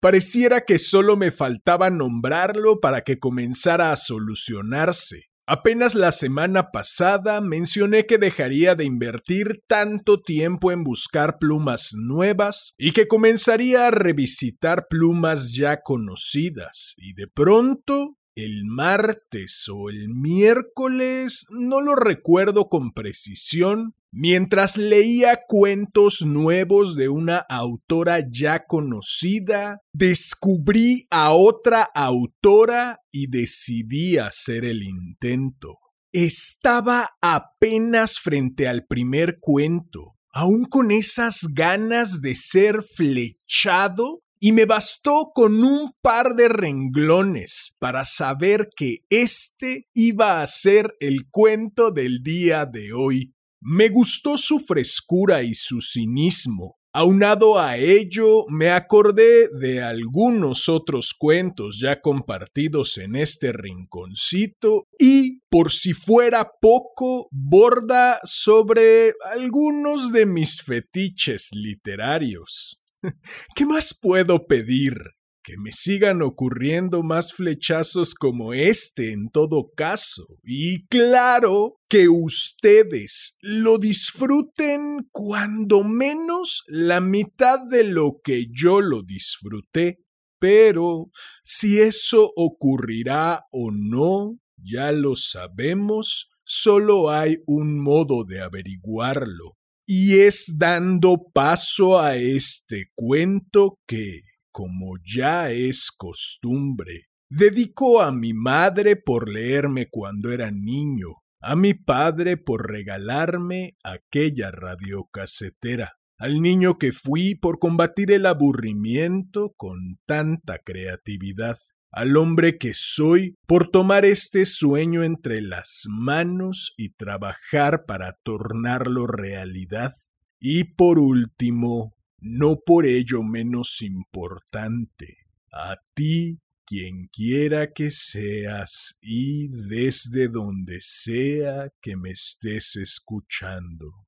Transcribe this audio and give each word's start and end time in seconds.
Pareciera 0.00 0.64
que 0.64 0.78
solo 0.78 1.18
me 1.18 1.30
faltaba 1.30 1.90
nombrarlo 1.90 2.80
para 2.80 3.02
que 3.02 3.18
comenzara 3.18 3.92
a 3.92 3.96
solucionarse. 3.96 5.30
Apenas 5.46 5.94
la 5.96 6.12
semana 6.12 6.70
pasada 6.70 7.40
mencioné 7.40 8.06
que 8.06 8.16
dejaría 8.16 8.76
de 8.76 8.84
invertir 8.84 9.62
tanto 9.66 10.22
tiempo 10.22 10.70
en 10.70 10.84
buscar 10.84 11.38
plumas 11.38 11.90
nuevas 11.92 12.72
y 12.78 12.92
que 12.92 13.08
comenzaría 13.08 13.88
a 13.88 13.90
revisitar 13.90 14.86
plumas 14.88 15.52
ya 15.52 15.82
conocidas. 15.82 16.94
Y 16.96 17.14
de 17.14 17.26
pronto 17.26 18.16
el 18.34 18.64
martes 18.64 19.66
o 19.72 19.90
el 19.90 20.08
miércoles, 20.08 21.46
no 21.50 21.80
lo 21.80 21.94
recuerdo 21.94 22.68
con 22.68 22.92
precisión, 22.92 23.94
mientras 24.12 24.76
leía 24.76 25.40
cuentos 25.46 26.22
nuevos 26.22 26.96
de 26.96 27.08
una 27.08 27.38
autora 27.38 28.26
ya 28.30 28.66
conocida, 28.66 29.80
descubrí 29.92 31.06
a 31.10 31.32
otra 31.32 31.82
autora 31.94 33.00
y 33.10 33.28
decidí 33.28 34.18
hacer 34.18 34.64
el 34.64 34.82
intento. 34.82 35.78
Estaba 36.12 37.10
apenas 37.20 38.18
frente 38.18 38.66
al 38.66 38.84
primer 38.86 39.38
cuento, 39.40 40.16
aún 40.32 40.64
con 40.64 40.90
esas 40.90 41.54
ganas 41.54 42.20
de 42.20 42.34
ser 42.34 42.82
flechado 42.82 44.22
y 44.40 44.52
me 44.52 44.64
bastó 44.64 45.32
con 45.34 45.62
un 45.62 45.92
par 46.00 46.34
de 46.34 46.48
renglones 46.48 47.76
para 47.78 48.06
saber 48.06 48.70
que 48.74 49.04
este 49.10 49.88
iba 49.94 50.40
a 50.40 50.46
ser 50.46 50.96
el 50.98 51.28
cuento 51.30 51.90
del 51.90 52.22
día 52.22 52.64
de 52.64 52.94
hoy. 52.94 53.34
Me 53.60 53.90
gustó 53.90 54.38
su 54.38 54.58
frescura 54.58 55.42
y 55.42 55.54
su 55.54 55.82
cinismo. 55.82 56.78
Aunado 56.92 57.60
a 57.60 57.76
ello, 57.76 58.46
me 58.48 58.70
acordé 58.70 59.48
de 59.48 59.80
algunos 59.80 60.68
otros 60.68 61.14
cuentos 61.16 61.78
ya 61.80 62.00
compartidos 62.00 62.98
en 62.98 63.14
este 63.14 63.52
rinconcito 63.52 64.88
y, 64.98 65.40
por 65.50 65.70
si 65.70 65.92
fuera 65.92 66.50
poco, 66.60 67.28
borda 67.30 68.18
sobre 68.24 69.14
algunos 69.32 70.10
de 70.10 70.26
mis 70.26 70.62
fetiches 70.62 71.50
literarios. 71.52 72.79
¿Qué 73.54 73.66
más 73.66 73.98
puedo 74.00 74.46
pedir? 74.46 74.94
Que 75.42 75.54
me 75.56 75.72
sigan 75.72 76.20
ocurriendo 76.20 77.02
más 77.02 77.32
flechazos 77.32 78.14
como 78.14 78.52
este 78.52 79.12
en 79.12 79.30
todo 79.30 79.68
caso. 79.74 80.26
Y 80.42 80.86
claro, 80.88 81.76
que 81.88 82.08
ustedes 82.08 83.38
lo 83.40 83.78
disfruten 83.78 85.08
cuando 85.10 85.82
menos 85.82 86.62
la 86.68 87.00
mitad 87.00 87.58
de 87.66 87.84
lo 87.84 88.20
que 88.22 88.46
yo 88.52 88.80
lo 88.82 89.02
disfruté. 89.02 90.04
Pero 90.38 91.10
si 91.42 91.80
eso 91.80 92.30
ocurrirá 92.36 93.44
o 93.50 93.70
no, 93.72 94.38
ya 94.58 94.92
lo 94.92 95.16
sabemos, 95.16 96.30
solo 96.44 97.10
hay 97.10 97.38
un 97.46 97.82
modo 97.82 98.24
de 98.24 98.42
averiguarlo 98.42 99.59
y 99.92 100.20
es 100.20 100.56
dando 100.56 101.32
paso 101.34 101.98
a 101.98 102.14
este 102.14 102.92
cuento 102.94 103.80
que, 103.88 104.20
como 104.52 104.98
ya 105.04 105.50
es 105.50 105.90
costumbre, 105.90 107.08
dedico 107.28 108.00
a 108.00 108.12
mi 108.12 108.32
madre 108.32 108.94
por 108.94 109.28
leerme 109.28 109.88
cuando 109.90 110.30
era 110.30 110.52
niño, 110.52 111.08
a 111.40 111.56
mi 111.56 111.74
padre 111.74 112.36
por 112.36 112.70
regalarme 112.70 113.74
aquella 113.82 114.52
radiocasetera, 114.52 115.94
al 116.18 116.40
niño 116.40 116.78
que 116.78 116.92
fui 116.92 117.34
por 117.34 117.58
combatir 117.58 118.12
el 118.12 118.26
aburrimiento 118.26 119.54
con 119.56 119.98
tanta 120.06 120.60
creatividad, 120.60 121.58
al 121.90 122.16
hombre 122.16 122.58
que 122.58 122.72
soy 122.74 123.36
por 123.46 123.68
tomar 123.68 124.04
este 124.04 124.46
sueño 124.46 125.02
entre 125.02 125.40
las 125.40 125.86
manos 125.88 126.74
y 126.76 126.90
trabajar 126.90 127.84
para 127.84 128.18
tornarlo 128.22 129.06
realidad. 129.06 129.92
Y 130.38 130.64
por 130.64 130.98
último, 130.98 131.96
no 132.18 132.60
por 132.64 132.86
ello 132.86 133.22
menos 133.22 133.82
importante, 133.82 135.18
a 135.52 135.78
ti, 135.94 136.38
quien 136.64 137.08
quiera 137.08 137.72
que 137.72 137.90
seas 137.90 138.96
y 139.02 139.48
desde 139.48 140.28
donde 140.28 140.78
sea 140.82 141.72
que 141.80 141.96
me 141.96 142.12
estés 142.12 142.76
escuchando. 142.76 144.06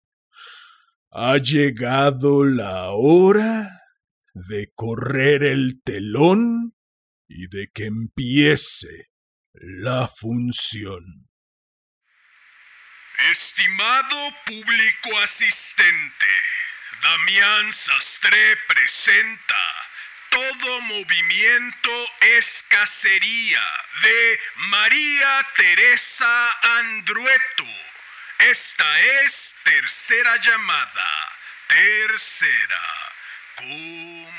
Ha 1.10 1.38
llegado 1.38 2.44
la 2.44 2.92
hora 2.92 3.80
de 4.32 4.70
correr 4.74 5.42
el 5.42 5.82
telón 5.82 6.74
y 7.34 7.46
de 7.48 7.70
que 7.72 7.86
empiece 7.86 9.10
la 9.54 10.08
función. 10.08 11.28
Estimado 13.30 14.34
público 14.44 15.18
asistente, 15.18 16.26
Damián 17.02 17.72
Sastre 17.72 18.56
presenta 18.68 19.54
Todo 20.30 20.80
movimiento 20.82 22.08
es 22.20 22.64
cacería 22.68 23.62
de 24.02 24.40
María 24.56 25.46
Teresa 25.56 26.52
Andrueto. 26.78 27.66
Esta 28.38 29.00
es 29.24 29.54
tercera 29.62 30.40
llamada. 30.40 31.38
Tercera. 31.68 32.82
Comenzamos. 33.56 34.32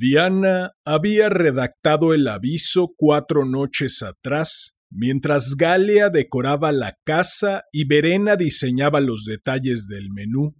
Diana 0.00 0.72
había 0.82 1.28
redactado 1.28 2.14
el 2.14 2.26
aviso 2.26 2.94
cuatro 2.96 3.44
noches 3.44 4.02
atrás, 4.02 4.74
mientras 4.88 5.56
Galia 5.56 6.08
decoraba 6.08 6.72
la 6.72 6.96
casa 7.04 7.64
y 7.70 7.84
Verena 7.84 8.36
diseñaba 8.36 9.02
los 9.02 9.26
detalles 9.26 9.88
del 9.88 10.10
menú. 10.10 10.56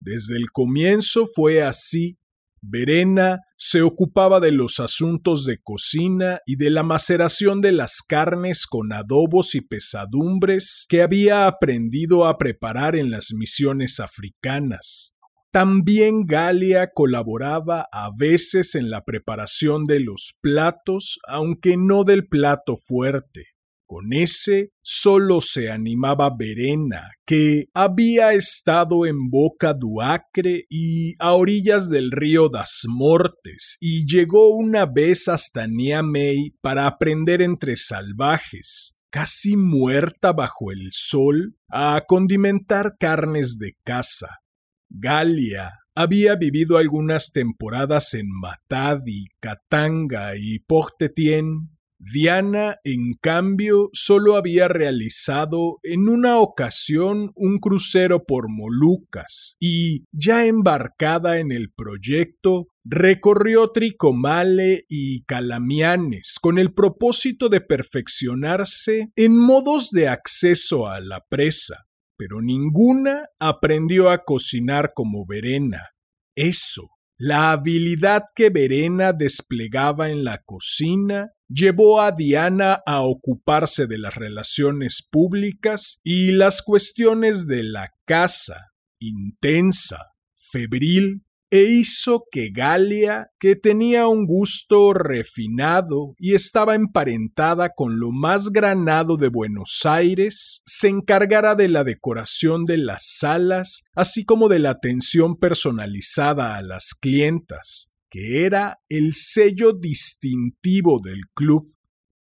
Desde 0.00 0.36
el 0.36 0.50
comienzo 0.50 1.24
fue 1.24 1.62
así. 1.62 2.18
Verena 2.62 3.42
se 3.56 3.82
ocupaba 3.82 4.40
de 4.40 4.50
los 4.50 4.80
asuntos 4.80 5.44
de 5.44 5.60
cocina 5.62 6.40
y 6.44 6.56
de 6.56 6.70
la 6.70 6.82
maceración 6.82 7.60
de 7.60 7.70
las 7.70 8.02
carnes 8.02 8.66
con 8.66 8.92
adobos 8.92 9.54
y 9.54 9.60
pesadumbres 9.60 10.84
que 10.88 11.02
había 11.02 11.46
aprendido 11.46 12.26
a 12.26 12.38
preparar 12.38 12.96
en 12.96 13.12
las 13.12 13.32
misiones 13.34 14.00
africanas. 14.00 15.13
También 15.54 16.26
Galia 16.26 16.90
colaboraba 16.92 17.86
a 17.92 18.10
veces 18.12 18.74
en 18.74 18.90
la 18.90 19.04
preparación 19.04 19.84
de 19.84 20.00
los 20.00 20.36
platos, 20.42 21.20
aunque 21.28 21.76
no 21.76 22.02
del 22.02 22.26
plato 22.26 22.74
fuerte. 22.76 23.50
Con 23.86 24.12
ese 24.12 24.72
solo 24.82 25.40
se 25.40 25.70
animaba 25.70 26.34
Verena, 26.36 27.08
que 27.24 27.66
había 27.72 28.32
estado 28.32 29.06
en 29.06 29.30
Boca 29.30 29.74
Duacre 29.74 30.66
y 30.68 31.14
a 31.20 31.34
orillas 31.34 31.88
del 31.88 32.10
río 32.10 32.48
Das 32.48 32.82
Mortes, 32.88 33.76
y 33.80 34.12
llegó 34.12 34.56
una 34.56 34.86
vez 34.86 35.28
hasta 35.28 35.68
Niamey 35.68 36.56
para 36.62 36.88
aprender 36.88 37.40
entre 37.40 37.76
salvajes, 37.76 38.96
casi 39.08 39.56
muerta 39.56 40.32
bajo 40.32 40.72
el 40.72 40.88
sol, 40.90 41.54
a 41.70 42.02
condimentar 42.08 42.96
carnes 42.98 43.60
de 43.60 43.76
caza. 43.84 44.40
Galia 44.88 45.84
había 45.94 46.34
vivido 46.36 46.76
algunas 46.76 47.32
temporadas 47.32 48.14
en 48.14 48.26
Matadi, 48.28 49.26
Katanga 49.40 50.36
y 50.36 50.58
Portetien. 50.58 51.70
Diana, 51.98 52.76
en 52.84 53.14
cambio, 53.14 53.88
solo 53.92 54.36
había 54.36 54.68
realizado 54.68 55.78
en 55.82 56.08
una 56.08 56.38
ocasión 56.38 57.30
un 57.34 57.58
crucero 57.60 58.24
por 58.24 58.48
Molucas 58.50 59.56
y, 59.58 60.04
ya 60.12 60.44
embarcada 60.44 61.38
en 61.38 61.50
el 61.50 61.72
proyecto, 61.72 62.66
recorrió 62.84 63.70
Tricomale 63.70 64.84
y 64.88 65.24
Calamianes 65.24 66.36
con 66.42 66.58
el 66.58 66.74
propósito 66.74 67.48
de 67.48 67.62
perfeccionarse 67.62 69.10
en 69.16 69.38
modos 69.38 69.90
de 69.90 70.08
acceso 70.08 70.88
a 70.88 71.00
la 71.00 71.24
presa, 71.26 71.86
pero 72.16 72.40
ninguna 72.42 73.28
aprendió 73.38 74.10
a 74.10 74.24
cocinar 74.24 74.92
como 74.94 75.26
Verena. 75.26 75.90
Eso, 76.34 76.88
la 77.18 77.52
habilidad 77.52 78.24
que 78.34 78.50
Verena 78.50 79.12
desplegaba 79.12 80.10
en 80.10 80.24
la 80.24 80.42
cocina, 80.44 81.32
llevó 81.48 82.00
a 82.00 82.12
Diana 82.12 82.80
a 82.86 83.02
ocuparse 83.02 83.86
de 83.86 83.98
las 83.98 84.14
relaciones 84.14 85.06
públicas 85.10 86.00
y 86.02 86.32
las 86.32 86.62
cuestiones 86.62 87.46
de 87.46 87.62
la 87.62 87.92
casa, 88.04 88.72
intensa, 88.98 90.14
febril, 90.34 91.23
e 91.54 91.70
hizo 91.70 92.24
que 92.32 92.50
Galia, 92.50 93.28
que 93.38 93.54
tenía 93.54 94.08
un 94.08 94.26
gusto 94.26 94.92
refinado 94.92 96.16
y 96.18 96.34
estaba 96.34 96.74
emparentada 96.74 97.70
con 97.76 98.00
lo 98.00 98.10
más 98.10 98.50
granado 98.50 99.16
de 99.16 99.28
Buenos 99.28 99.82
Aires, 99.84 100.62
se 100.66 100.88
encargara 100.88 101.54
de 101.54 101.68
la 101.68 101.84
decoración 101.84 102.64
de 102.64 102.78
las 102.78 103.06
salas, 103.06 103.84
así 103.94 104.24
como 104.24 104.48
de 104.48 104.58
la 104.58 104.70
atención 104.70 105.36
personalizada 105.38 106.56
a 106.56 106.62
las 106.62 106.92
clientas, 106.92 107.92
que 108.10 108.44
era 108.46 108.80
el 108.88 109.14
sello 109.14 109.74
distintivo 109.74 110.98
del 110.98 111.20
club. 111.34 111.72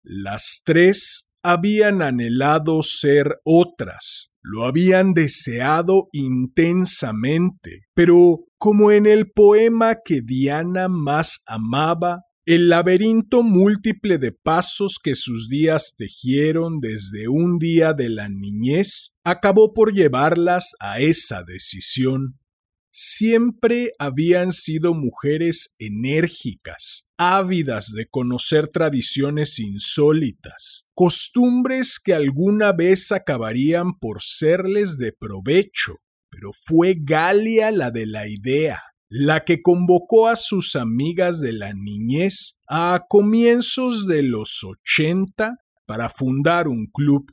Las 0.03 0.63
tres 0.65 1.31
habían 1.45 2.03
anhelado 2.03 2.83
ser 2.83 3.39
otras, 3.45 4.30
lo 4.43 4.65
habían 4.65 5.13
deseado 5.15 6.09
intensamente, 6.13 7.87
pero 7.95 8.41
como 8.59 8.91
en 8.91 9.07
el 9.07 9.31
poema 9.31 9.99
que 10.05 10.21
Diana 10.23 10.89
más 10.89 11.43
amaba, 11.47 12.25
el 12.47 12.69
laberinto 12.69 13.43
múltiple 13.43 14.19
de 14.19 14.33
pasos 14.33 14.99
que 15.03 15.15
sus 15.15 15.49
días 15.49 15.95
tejieron 15.97 16.81
desde 16.81 17.29
un 17.29 17.59
día 17.59 17.93
de 17.93 18.09
la 18.09 18.29
niñez 18.29 19.15
acabó 19.23 19.73
por 19.73 19.93
llevarlas 19.93 20.75
a 20.81 20.99
esa 20.99 21.45
decisión 21.45 22.40
siempre 23.03 23.95
habían 23.99 24.53
sido 24.53 24.93
mujeres 24.93 25.75
enérgicas, 25.79 27.11
ávidas 27.17 27.95
de 27.95 28.07
conocer 28.07 28.69
tradiciones 28.69 29.59
insólitas, 29.59 30.87
costumbres 30.93 31.99
que 31.99 32.13
alguna 32.13 32.73
vez 32.73 33.11
acabarían 33.11 33.99
por 33.99 34.21
serles 34.21 34.99
de 34.99 35.15
provecho. 35.19 35.97
Pero 36.29 36.51
fue 36.53 36.95
Galia 37.01 37.71
la 37.71 37.91
de 37.91 38.05
la 38.05 38.29
idea, 38.29 38.83
la 39.09 39.47
que 39.47 39.63
convocó 39.63 40.29
a 40.29 40.37
sus 40.37 40.77
amigas 40.77 41.41
de 41.41 41.55
la 41.55 41.73
niñez 41.73 42.61
a 42.69 43.07
comienzos 43.09 44.07
de 44.07 44.25
los 44.25 44.63
ochenta 44.63 45.57
para 45.87 46.11
fundar 46.11 46.69
un 46.69 46.87
club 46.93 47.33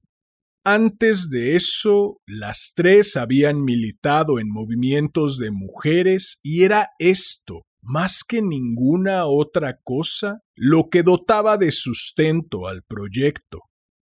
antes 0.69 1.29
de 1.29 1.55
eso, 1.55 2.19
las 2.27 2.73
tres 2.75 3.15
habían 3.15 3.63
militado 3.63 4.37
en 4.37 4.49
movimientos 4.49 5.37
de 5.37 5.49
mujeres 5.49 6.41
y 6.43 6.63
era 6.63 6.89
esto, 6.99 7.61
más 7.81 8.25
que 8.27 8.41
ninguna 8.41 9.27
otra 9.27 9.79
cosa, 9.81 10.41
lo 10.57 10.89
que 10.89 11.03
dotaba 11.03 11.57
de 11.57 11.71
sustento 11.71 12.67
al 12.67 12.83
proyecto. 12.83 13.61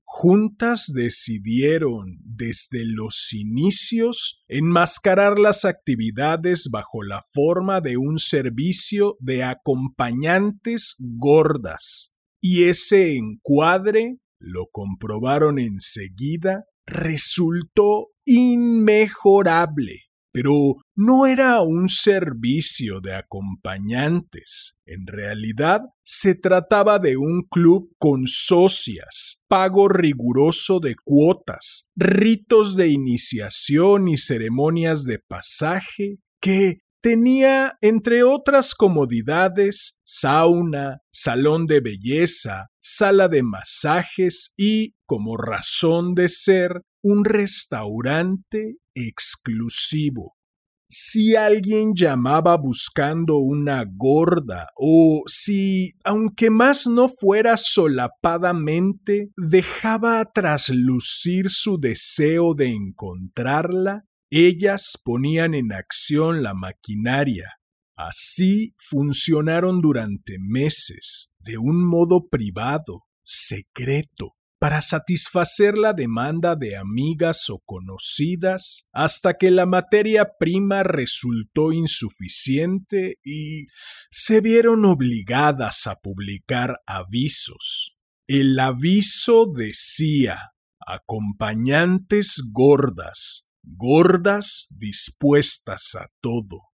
Juntas 0.02 0.92
decidieron 0.92 2.18
desde 2.24 2.84
los 2.84 3.32
inicios 3.32 4.42
enmascarar 4.48 5.38
las 5.38 5.64
actividades 5.64 6.70
bajo 6.72 7.04
la 7.04 7.22
forma 7.32 7.80
de 7.80 7.98
un 7.98 8.18
servicio 8.18 9.16
de 9.20 9.44
acompañantes 9.44 10.96
gordas, 10.98 12.16
y 12.40 12.64
ese 12.64 13.16
encuadre 13.16 14.18
lo 14.38 14.66
comprobaron 14.70 15.58
enseguida, 15.58 16.64
resultó 16.86 18.08
inmejorable. 18.24 20.04
Pero 20.30 20.76
no 20.94 21.26
era 21.26 21.62
un 21.62 21.88
servicio 21.88 23.00
de 23.00 23.14
acompañantes. 23.14 24.78
En 24.84 25.06
realidad, 25.06 25.80
se 26.04 26.34
trataba 26.34 26.98
de 26.98 27.16
un 27.16 27.46
club 27.50 27.90
con 27.98 28.26
socias, 28.26 29.42
pago 29.48 29.88
riguroso 29.88 30.80
de 30.80 30.96
cuotas, 31.02 31.90
ritos 31.96 32.76
de 32.76 32.88
iniciación 32.88 34.06
y 34.08 34.16
ceremonias 34.16 35.04
de 35.04 35.18
pasaje 35.18 36.18
que 36.40 36.82
Tenía, 37.00 37.78
entre 37.80 38.24
otras 38.24 38.74
comodidades, 38.74 40.00
sauna, 40.04 41.00
salón 41.12 41.66
de 41.66 41.78
belleza, 41.78 42.70
sala 42.88 43.28
de 43.28 43.42
masajes 43.42 44.54
y, 44.56 44.94
como 45.06 45.36
razón 45.36 46.14
de 46.14 46.28
ser, 46.28 46.82
un 47.02 47.24
restaurante 47.24 48.78
exclusivo. 48.94 50.36
Si 50.90 51.36
alguien 51.36 51.92
llamaba 51.94 52.56
buscando 52.56 53.36
una 53.36 53.84
gorda 53.86 54.68
o 54.74 55.22
si, 55.26 55.92
aunque 56.02 56.48
más 56.48 56.86
no 56.86 57.08
fuera 57.08 57.58
solapadamente, 57.58 59.30
dejaba 59.36 60.24
traslucir 60.32 61.50
su 61.50 61.78
deseo 61.78 62.54
de 62.54 62.68
encontrarla, 62.68 64.06
ellas 64.30 64.98
ponían 65.04 65.52
en 65.52 65.74
acción 65.74 66.42
la 66.42 66.54
maquinaria. 66.54 67.57
Así 67.98 68.76
funcionaron 68.78 69.80
durante 69.80 70.36
meses, 70.38 71.32
de 71.40 71.58
un 71.58 71.84
modo 71.84 72.28
privado, 72.28 73.06
secreto, 73.24 74.36
para 74.60 74.82
satisfacer 74.82 75.76
la 75.76 75.94
demanda 75.94 76.54
de 76.54 76.76
amigas 76.76 77.50
o 77.50 77.58
conocidas, 77.58 78.88
hasta 78.92 79.36
que 79.36 79.50
la 79.50 79.66
materia 79.66 80.28
prima 80.38 80.84
resultó 80.84 81.72
insuficiente 81.72 83.18
y 83.24 83.66
se 84.12 84.40
vieron 84.40 84.84
obligadas 84.84 85.88
a 85.88 85.96
publicar 85.96 86.80
avisos. 86.86 87.98
El 88.28 88.60
aviso 88.60 89.52
decía 89.52 90.52
acompañantes 90.86 92.44
gordas, 92.52 93.48
gordas 93.64 94.68
dispuestas 94.70 95.96
a 95.96 96.06
todo. 96.20 96.67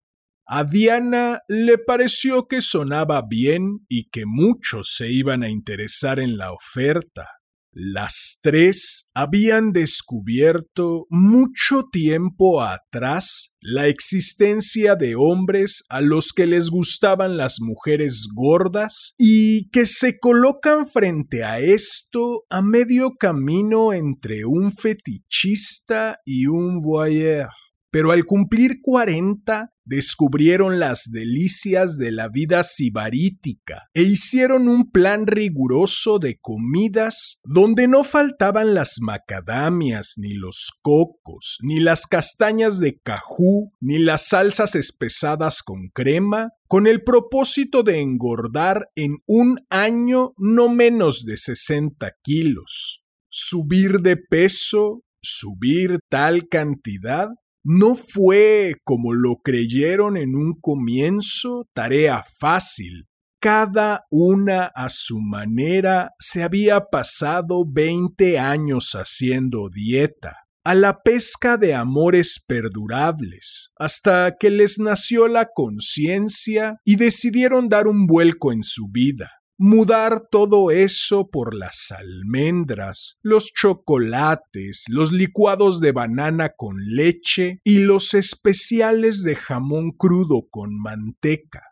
A 0.46 0.64
Diana 0.64 1.41
le 1.49 1.79
pareció 1.79 2.46
que 2.49 2.61
sonaba 2.61 3.22
bien 3.27 3.86
y 3.89 4.10
que 4.10 4.24
muchos 4.27 4.94
se 4.94 5.10
iban 5.10 5.43
a 5.43 5.48
interesar 5.48 6.20
en 6.20 6.36
la 6.36 6.53
oferta. 6.53 7.29
Las 7.72 8.39
tres 8.43 9.10
habían 9.15 9.72
descubierto 9.72 11.06
mucho 11.08 11.89
tiempo 11.91 12.63
atrás 12.63 13.56
la 13.60 13.89
existencia 13.89 14.94
de 14.94 15.17
hombres 15.17 15.82
a 15.89 16.01
los 16.01 16.32
que 16.32 16.46
les 16.46 16.69
gustaban 16.69 17.36
las 17.36 17.60
mujeres 17.60 18.29
gordas 18.32 19.15
y 19.19 19.70
que 19.70 19.86
se 19.86 20.20
colocan 20.20 20.86
frente 20.86 21.43
a 21.43 21.58
esto 21.58 22.44
a 22.48 22.63
medio 22.63 23.15
camino 23.19 23.93
entre 23.93 24.44
un 24.44 24.70
fetichista 24.70 26.20
y 26.24 26.46
un 26.46 26.79
voyeur 26.79 27.48
pero 27.94 28.10
al 28.10 28.24
cumplir 28.24 28.81
cuarenta 28.82 29.70
descubrieron 29.84 30.81
las 30.81 31.13
delicias 31.13 31.96
de 31.96 32.10
la 32.10 32.29
vida 32.29 32.65
sibarítica 32.65 33.84
e 33.94 34.03
hicieron 34.03 34.67
un 34.67 34.91
plan 34.91 35.29
riguroso 35.29 36.19
de 36.19 36.36
comidas 36.36 37.41
donde 37.44 37.86
no 37.86 38.03
faltaban 38.03 38.74
las 38.74 38.96
macadamias, 39.01 40.15
ni 40.17 40.34
los 40.34 40.72
cocos, 40.82 41.58
ni 41.63 41.79
las 41.79 42.08
castañas 42.08 42.81
de 42.81 42.98
cajú, 42.98 43.70
ni 43.81 43.98
las 43.98 44.27
salsas 44.27 44.74
espesadas 44.74 45.63
con 45.63 45.89
crema, 45.94 46.51
con 46.67 46.89
el 46.89 47.05
propósito 47.05 47.84
de 47.84 48.01
engordar 48.01 48.89
en 48.96 49.19
un 49.24 49.60
año 49.70 50.34
no 50.36 50.69
menos 50.69 51.24
de 51.24 51.36
60 51.36 52.10
kilos. 52.24 53.05
Subir 53.29 54.01
de 54.01 54.17
peso, 54.17 55.05
subir 55.22 56.01
tal 56.10 56.48
cantidad 56.48 57.29
no 57.64 57.96
fue, 57.96 58.76
como 58.84 59.14
lo 59.14 59.36
creyeron 59.42 60.18
en 60.18 60.34
un 60.36 60.54
comienzo, 60.60 61.66
tarea 61.72 62.22
fácil. 62.38 63.08
Cada 63.40 64.04
una 64.10 64.66
a 64.66 64.90
su 64.90 65.20
manera 65.20 66.10
se 66.18 66.42
había 66.42 66.80
pasado 66.90 67.64
veinte 67.66 68.38
años 68.38 68.92
haciendo 68.92 69.70
dieta, 69.70 70.36
a 70.62 70.74
la 70.74 71.02
pesca 71.02 71.56
de 71.56 71.74
amores 71.74 72.42
perdurables, 72.46 73.70
hasta 73.76 74.36
que 74.38 74.50
les 74.50 74.78
nació 74.78 75.26
la 75.28 75.48
conciencia 75.54 76.78
y 76.84 76.96
decidieron 76.96 77.68
dar 77.68 77.86
un 77.86 78.06
vuelco 78.06 78.52
en 78.52 78.62
su 78.62 78.88
vida 78.90 79.30
mudar 79.58 80.29
todo 80.31 80.70
eso 80.70 81.31
por 81.31 81.55
las 81.55 81.93
almendras, 81.93 83.19
los 83.23 83.53
chocolates, 83.53 84.84
los 84.89 85.13
licuados 85.13 85.81
de 85.81 85.93
banana 85.93 86.51
con 86.56 86.77
leche 86.79 87.61
y 87.65 87.79
los 87.79 88.15
especiales 88.15 89.23
de 89.23 89.37
jamón 89.37 89.93
crudo 89.93 90.46
con 90.51 90.77
manteca. 90.77 91.63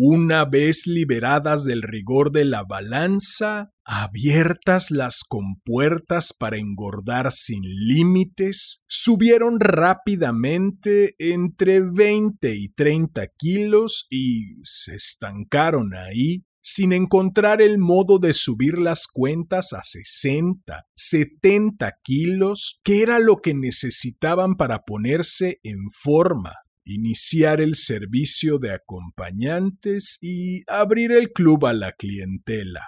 Una 0.00 0.44
vez 0.44 0.86
liberadas 0.86 1.64
del 1.64 1.82
rigor 1.82 2.30
de 2.30 2.44
la 2.44 2.62
balanza, 2.62 3.72
abiertas 3.84 4.92
las 4.92 5.24
compuertas 5.24 6.32
para 6.32 6.56
engordar 6.56 7.32
sin 7.32 7.62
límites, 7.62 8.84
subieron 8.86 9.58
rápidamente 9.58 11.16
entre 11.18 11.80
20 11.80 12.54
y 12.54 12.68
30 12.68 13.26
kilos 13.36 14.06
y 14.08 14.58
se 14.62 14.94
estancaron 14.94 15.92
ahí 15.94 16.44
sin 16.70 16.92
encontrar 16.92 17.62
el 17.62 17.78
modo 17.78 18.18
de 18.18 18.34
subir 18.34 18.76
las 18.76 19.06
cuentas 19.06 19.72
a 19.72 19.82
60, 19.82 20.84
70 20.94 21.98
kilos, 22.02 22.82
que 22.84 23.00
era 23.02 23.18
lo 23.18 23.36
que 23.36 23.54
necesitaban 23.54 24.54
para 24.56 24.84
ponerse 24.84 25.60
en 25.62 25.90
forma 25.90 26.52
iniciar 26.84 27.60
el 27.60 27.74
servicio 27.74 28.58
de 28.58 28.72
acompañantes 28.72 30.18
y 30.22 30.62
abrir 30.68 31.12
el 31.12 31.32
club 31.32 31.66
a 31.66 31.74
la 31.74 31.92
clientela. 31.92 32.80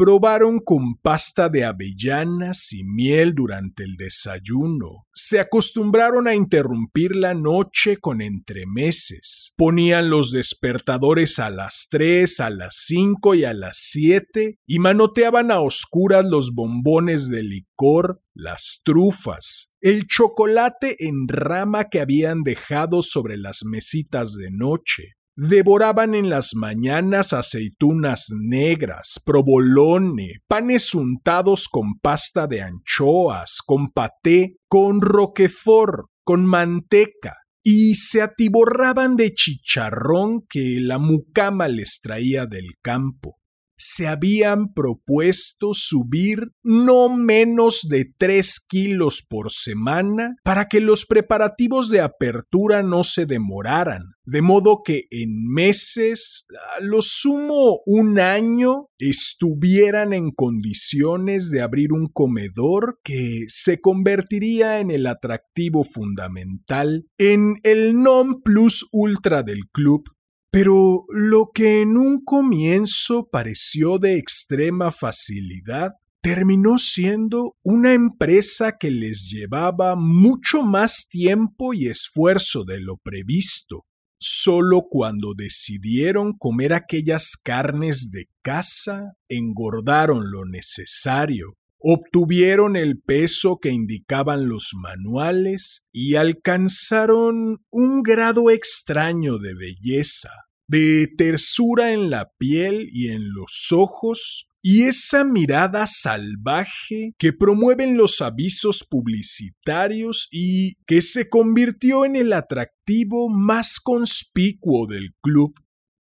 Probaron 0.00 0.60
con 0.60 0.94
pasta 0.94 1.50
de 1.50 1.66
avellanas 1.66 2.72
y 2.72 2.84
miel 2.84 3.34
durante 3.34 3.84
el 3.84 3.96
desayuno. 3.98 5.04
Se 5.12 5.38
acostumbraron 5.38 6.26
a 6.26 6.34
interrumpir 6.34 7.14
la 7.14 7.34
noche 7.34 7.98
con 7.98 8.22
entremeses. 8.22 9.52
Ponían 9.58 10.08
los 10.08 10.32
despertadores 10.32 11.38
a 11.38 11.50
las 11.50 11.88
tres, 11.90 12.40
a 12.40 12.48
las 12.48 12.76
cinco 12.86 13.34
y 13.34 13.44
a 13.44 13.52
las 13.52 13.76
siete 13.76 14.58
y 14.66 14.78
manoteaban 14.78 15.50
a 15.50 15.60
oscuras 15.60 16.24
los 16.24 16.54
bombones 16.54 17.28
de 17.28 17.42
licor, 17.42 18.22
las 18.32 18.80
trufas, 18.82 19.74
el 19.82 20.06
chocolate 20.06 20.96
en 21.06 21.28
rama 21.28 21.90
que 21.90 22.00
habían 22.00 22.42
dejado 22.42 23.02
sobre 23.02 23.36
las 23.36 23.64
mesitas 23.66 24.32
de 24.32 24.50
noche, 24.50 25.16
Devoraban 25.42 26.14
en 26.14 26.28
las 26.28 26.54
mañanas 26.54 27.32
aceitunas 27.32 28.26
negras, 28.30 29.22
provolone, 29.24 30.42
panes 30.46 30.94
untados 30.94 31.66
con 31.66 31.98
pasta 31.98 32.46
de 32.46 32.60
anchoas, 32.60 33.62
con 33.64 33.90
paté, 33.90 34.58
con 34.68 35.00
roquefort, 35.00 36.10
con 36.24 36.44
manteca, 36.44 37.38
y 37.62 37.94
se 37.94 38.20
atiborraban 38.20 39.16
de 39.16 39.32
chicharrón 39.32 40.42
que 40.46 40.76
la 40.78 40.98
mucama 40.98 41.68
les 41.68 42.00
traía 42.02 42.44
del 42.44 42.74
campo 42.82 43.39
se 43.80 44.06
habían 44.06 44.74
propuesto 44.74 45.70
subir 45.72 46.52
no 46.62 47.08
menos 47.08 47.88
de 47.88 48.12
3 48.18 48.66
kilos 48.68 49.24
por 49.26 49.50
semana 49.50 50.36
para 50.44 50.68
que 50.68 50.80
los 50.80 51.06
preparativos 51.06 51.88
de 51.88 52.02
apertura 52.02 52.82
no 52.82 53.04
se 53.04 53.24
demoraran, 53.24 54.02
de 54.24 54.42
modo 54.42 54.82
que 54.84 55.06
en 55.10 55.50
meses, 55.50 56.46
a 56.76 56.82
lo 56.82 57.00
sumo 57.00 57.80
un 57.86 58.20
año, 58.20 58.88
estuvieran 58.98 60.12
en 60.12 60.30
condiciones 60.30 61.50
de 61.50 61.62
abrir 61.62 61.94
un 61.94 62.08
comedor 62.08 63.00
que 63.02 63.46
se 63.48 63.80
convertiría 63.80 64.80
en 64.80 64.90
el 64.90 65.06
atractivo 65.06 65.84
fundamental, 65.84 67.06
en 67.16 67.56
el 67.62 68.02
non 68.02 68.42
plus 68.42 68.86
ultra 68.92 69.42
del 69.42 69.70
club 69.72 70.04
pero 70.50 71.04
lo 71.08 71.50
que 71.54 71.82
en 71.82 71.96
un 71.96 72.24
comienzo 72.24 73.28
pareció 73.30 73.98
de 73.98 74.18
extrema 74.18 74.90
facilidad, 74.90 75.92
terminó 76.20 76.76
siendo 76.76 77.56
una 77.62 77.94
empresa 77.94 78.76
que 78.78 78.90
les 78.90 79.30
llevaba 79.30 79.94
mucho 79.96 80.62
más 80.62 81.08
tiempo 81.08 81.72
y 81.72 81.88
esfuerzo 81.88 82.64
de 82.64 82.80
lo 82.80 82.96
previsto. 82.96 83.86
Solo 84.18 84.82
cuando 84.90 85.32
decidieron 85.34 86.36
comer 86.36 86.74
aquellas 86.74 87.38
carnes 87.42 88.10
de 88.10 88.28
caza, 88.42 89.14
engordaron 89.28 90.30
lo 90.30 90.44
necesario, 90.44 91.54
obtuvieron 91.80 92.76
el 92.76 93.00
peso 93.00 93.58
que 93.60 93.70
indicaban 93.70 94.48
los 94.48 94.72
manuales 94.74 95.86
y 95.92 96.16
alcanzaron 96.16 97.64
un 97.70 98.02
grado 98.02 98.50
extraño 98.50 99.38
de 99.38 99.54
belleza, 99.54 100.30
de 100.68 101.08
tersura 101.16 101.92
en 101.92 102.10
la 102.10 102.30
piel 102.38 102.88
y 102.92 103.08
en 103.08 103.32
los 103.32 103.72
ojos, 103.72 104.46
y 104.62 104.82
esa 104.82 105.24
mirada 105.24 105.86
salvaje 105.86 107.14
que 107.18 107.32
promueven 107.32 107.96
los 107.96 108.20
avisos 108.20 108.86
publicitarios 108.88 110.28
y 110.30 110.74
que 110.86 111.00
se 111.00 111.30
convirtió 111.30 112.04
en 112.04 112.14
el 112.14 112.32
atractivo 112.34 113.30
más 113.30 113.80
conspicuo 113.80 114.86
del 114.86 115.14
club. 115.22 115.54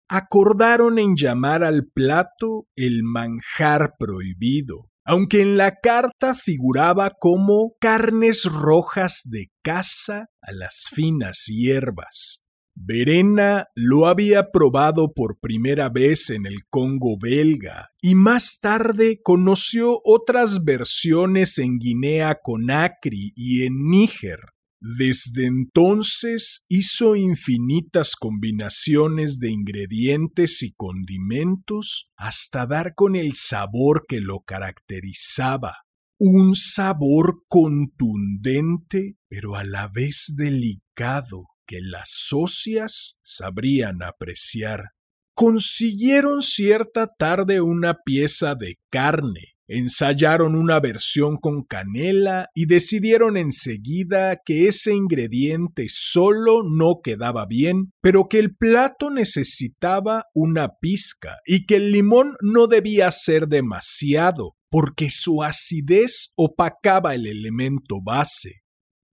Acordaron 0.09 0.99
en 0.99 1.15
llamar 1.15 1.63
al 1.63 1.87
plato 1.87 2.67
el 2.75 3.03
manjar 3.03 3.93
prohibido, 3.97 4.88
aunque 5.09 5.41
en 5.41 5.57
la 5.57 5.79
carta 5.79 6.35
figuraba 6.35 7.09
como 7.09 7.73
carnes 7.81 8.45
rojas 8.45 9.21
de 9.25 9.49
caza 9.63 10.27
a 10.39 10.51
las 10.51 10.85
finas 10.93 11.45
hierbas. 11.47 12.45
Verena 12.75 13.69
lo 13.73 14.05
había 14.05 14.51
probado 14.51 15.11
por 15.15 15.39
primera 15.39 15.89
vez 15.89 16.29
en 16.29 16.45
el 16.45 16.67
Congo 16.69 17.17
belga 17.19 17.89
y 17.99 18.13
más 18.13 18.59
tarde 18.61 19.19
conoció 19.23 19.99
otras 20.03 20.63
versiones 20.63 21.57
en 21.57 21.79
Guinea 21.79 22.37
Conakry 22.43 23.33
y 23.35 23.65
en 23.65 23.89
Níger. 23.89 24.41
Desde 24.81 25.45
entonces 25.45 26.63
hizo 26.69 27.17
infinitas 27.17 28.15
combinaciones 28.15 29.39
de 29.39 29.51
ingredientes 29.51 30.63
y 30.63 30.71
condimentos 30.73 32.11
hasta 32.15 32.65
dar 32.65 32.95
con 32.95 33.17
el 33.17 33.33
sabor 33.33 34.05
que 34.07 34.21
lo 34.21 34.39
caracterizaba. 34.39 35.83
Un 36.17 36.55
sabor 36.55 37.41
contundente, 37.49 39.17
pero 39.27 39.55
a 39.55 39.65
la 39.65 39.89
vez 39.89 40.33
delicado, 40.37 41.47
que 41.69 41.81
las 41.81 42.09
socias 42.09 43.19
sabrían 43.21 44.01
apreciar. 44.01 44.91
Consiguieron 45.35 46.41
cierta 46.41 47.07
tarde 47.17 47.61
una 47.61 47.99
pieza 48.03 48.55
de 48.55 48.77
carne, 48.89 49.55
Ensayaron 49.71 50.55
una 50.55 50.79
versión 50.79 51.37
con 51.37 51.63
canela 51.63 52.49
y 52.55 52.65
decidieron 52.65 53.37
enseguida 53.37 54.41
que 54.43 54.67
ese 54.67 54.95
ingrediente 54.95 55.85
solo 55.89 56.63
no 56.63 57.01
quedaba 57.03 57.45
bien, 57.45 57.93
pero 58.01 58.27
que 58.27 58.39
el 58.39 58.55
plato 58.55 59.11
necesitaba 59.11 60.25
una 60.33 60.79
pizca 60.81 61.37
y 61.45 61.67
que 61.67 61.75
el 61.75 61.91
limón 61.91 62.33
no 62.41 62.65
debía 62.65 63.11
ser 63.11 63.47
demasiado, 63.47 64.55
porque 64.71 65.11
su 65.11 65.43
acidez 65.43 66.33
opacaba 66.35 67.13
el 67.13 67.27
elemento 67.27 68.01
base 68.03 68.63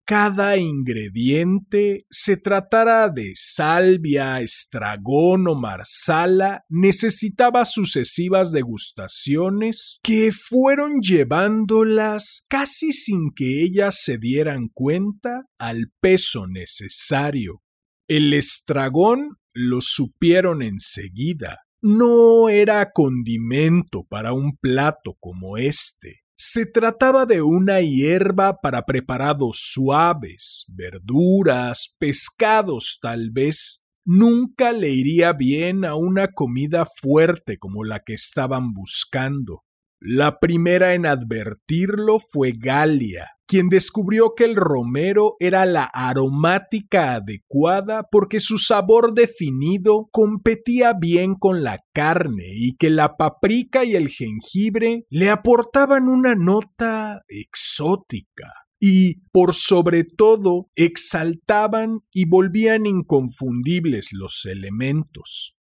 cada 0.07 0.57
ingrediente, 0.57 2.07
se 2.11 2.37
tratara 2.37 3.09
de 3.09 3.33
salvia, 3.35 4.41
estragón 4.41 5.49
o 5.49 5.57
marsala, 5.57 6.65
necesitaba 6.69 7.65
sucesivas 7.65 8.53
degustaciones 8.53 9.99
que 10.05 10.31
fueron 10.33 11.01
llevándolas 11.01 12.47
casi 12.49 12.93
sin 12.93 13.33
que 13.35 13.65
ellas 13.65 14.01
se 14.01 14.17
dieran 14.17 14.69
cuenta 14.73 15.47
al 15.59 15.93
peso 16.01 16.47
necesario. 16.47 17.63
El 18.07 18.33
estragón 18.33 19.39
lo 19.53 19.81
supieron 19.81 20.63
enseguida. 20.63 21.63
No 21.83 22.49
era 22.49 22.93
condimento 22.93 24.05
para 24.09 24.33
un 24.33 24.57
plato 24.57 25.17
como 25.19 25.57
este. 25.57 26.26
Se 26.39 26.67
trataba 26.67 27.25
de 27.25 27.41
una 27.41 27.81
hierba 27.81 28.61
para 28.61 28.85
preparados 28.85 29.59
suaves, 29.73 30.67
verduras, 30.69 31.97
pescados 31.99 32.99
tal 33.01 33.31
vez. 33.31 33.87
Nunca 34.05 34.73
le 34.73 34.91
iría 34.91 35.33
bien 35.33 35.87
a 35.87 35.95
una 35.95 36.33
comida 36.33 36.85
fuerte 36.85 37.57
como 37.57 37.85
la 37.85 38.01
que 38.01 38.13
estaban 38.13 38.75
buscando. 38.75 39.65
La 39.99 40.39
primera 40.39 40.93
en 40.93 41.07
advertirlo 41.07 42.19
fue 42.21 42.53
Galia, 42.53 43.31
quien 43.47 43.69
descubrió 43.69 44.35
que 44.37 44.45
el 44.45 44.57
romero 44.57 45.37
era 45.39 45.67
la 45.67 45.85
aromática 45.85 47.15
adecuada 47.15 48.09
porque 48.11 48.41
su 48.41 48.59
sabor 48.59 49.15
definido 49.15 50.09
competía 50.11 50.93
bien 50.93 51.35
con 51.35 51.63
la 51.63 51.79
carne 51.93 52.45
y 52.55 52.77
que 52.77 52.91
la 52.91 53.17
paprika 53.17 53.85
y 53.85 53.95
el 53.95 54.09
jengibre 54.09 55.05
le 55.11 55.31
aportaban 55.31 56.09
una 56.09 56.35
nota 56.35 57.23
exótica 57.29 58.53
y, 58.81 59.23
por 59.33 59.55
sobre 59.55 60.05
todo, 60.05 60.69
exaltaban 60.75 62.01
y 62.13 62.27
volvían 62.27 62.87
inconfundibles 62.87 64.11
los 64.13 64.45
elementos. 64.45 65.56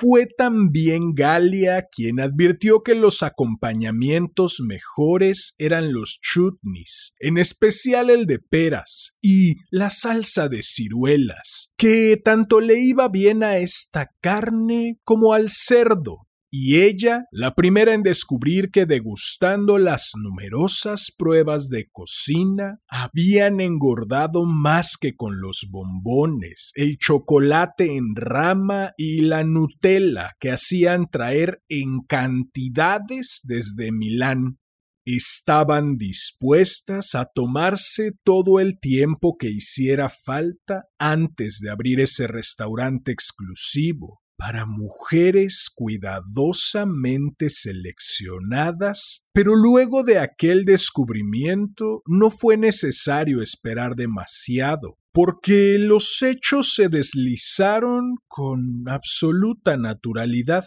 Fue 0.00 0.26
también 0.26 1.12
Galia 1.12 1.88
quien 1.90 2.20
advirtió 2.20 2.84
que 2.84 2.94
los 2.94 3.24
acompañamientos 3.24 4.60
mejores 4.64 5.56
eran 5.58 5.92
los 5.92 6.20
chutneys, 6.22 7.14
en 7.18 7.36
especial 7.36 8.08
el 8.08 8.26
de 8.26 8.38
peras, 8.38 9.18
y 9.20 9.56
la 9.72 9.90
salsa 9.90 10.48
de 10.48 10.62
ciruelas, 10.62 11.74
que 11.76 12.16
tanto 12.16 12.60
le 12.60 12.78
iba 12.78 13.08
bien 13.08 13.42
a 13.42 13.58
esta 13.58 14.14
carne 14.20 15.00
como 15.02 15.32
al 15.32 15.50
cerdo, 15.50 16.27
y 16.50 16.80
ella, 16.80 17.26
la 17.30 17.54
primera 17.54 17.92
en 17.92 18.02
descubrir 18.02 18.70
que 18.70 18.86
degustando 18.86 19.76
las 19.76 20.12
numerosas 20.16 21.12
pruebas 21.16 21.68
de 21.68 21.88
cocina, 21.90 22.80
habían 22.88 23.60
engordado 23.60 24.46
más 24.46 24.96
que 24.96 25.14
con 25.14 25.40
los 25.40 25.68
bombones, 25.70 26.72
el 26.74 26.96
chocolate 26.96 27.96
en 27.96 28.16
rama 28.16 28.92
y 28.96 29.20
la 29.20 29.44
Nutella 29.44 30.36
que 30.40 30.50
hacían 30.50 31.10
traer 31.10 31.62
en 31.68 32.00
cantidades 32.06 33.40
desde 33.44 33.92
Milán. 33.92 34.58
Estaban 35.04 35.96
dispuestas 35.96 37.14
a 37.14 37.26
tomarse 37.26 38.12
todo 38.24 38.60
el 38.60 38.78
tiempo 38.78 39.36
que 39.38 39.48
hiciera 39.48 40.08
falta 40.08 40.84
antes 40.98 41.60
de 41.60 41.70
abrir 41.70 42.00
ese 42.00 42.26
restaurante 42.26 43.12
exclusivo, 43.12 44.20
para 44.38 44.66
mujeres 44.66 45.68
cuidadosamente 45.74 47.50
seleccionadas, 47.50 49.26
pero 49.32 49.56
luego 49.56 50.04
de 50.04 50.20
aquel 50.20 50.64
descubrimiento 50.64 52.02
no 52.06 52.30
fue 52.30 52.56
necesario 52.56 53.42
esperar 53.42 53.96
demasiado, 53.96 54.96
porque 55.12 55.76
los 55.80 56.22
hechos 56.22 56.72
se 56.72 56.88
deslizaron 56.88 58.14
con 58.28 58.88
absoluta 58.88 59.76
naturalidad. 59.76 60.64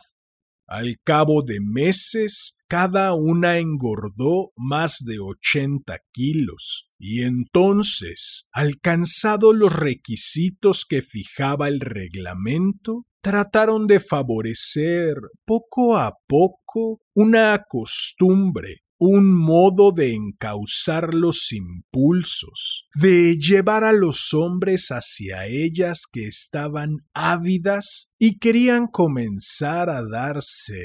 Al 0.67 0.97
cabo 1.03 1.41
de 1.41 1.59
meses, 1.61 2.57
cada 2.67 3.13
una 3.13 3.57
engordó 3.57 4.51
más 4.57 5.03
de 5.05 5.19
ochenta 5.19 5.99
kilos, 6.11 6.91
y 6.99 7.23
entonces, 7.23 8.49
alcanzado 8.51 9.53
los 9.53 9.73
requisitos 9.73 10.85
que 10.85 11.01
fijaba 11.01 11.69
el 11.69 11.79
reglamento, 11.79 13.05
trataron 13.21 13.87
de 13.87 13.99
favorecer 13.99 15.15
poco 15.45 15.97
a 15.97 16.13
poco 16.27 17.01
una 17.13 17.63
costumbre, 17.67 18.83
un 18.97 19.33
modo 19.35 19.91
de 19.91 20.13
encauzar 20.13 21.13
los 21.13 21.51
impulsos, 21.51 22.87
de 22.95 23.37
llevar 23.37 23.83
a 23.83 23.93
los 23.93 24.33
hombres 24.33 24.89
hacia 24.89 25.47
ellas 25.47 26.05
que 26.11 26.27
estaban 26.27 26.97
ávidas 27.13 28.11
y 28.19 28.37
querían 28.37 28.87
comenzar 28.87 29.89
a 29.89 30.03
darse 30.03 30.81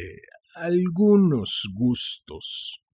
algunos 0.54 1.68
gustos. 1.74 2.85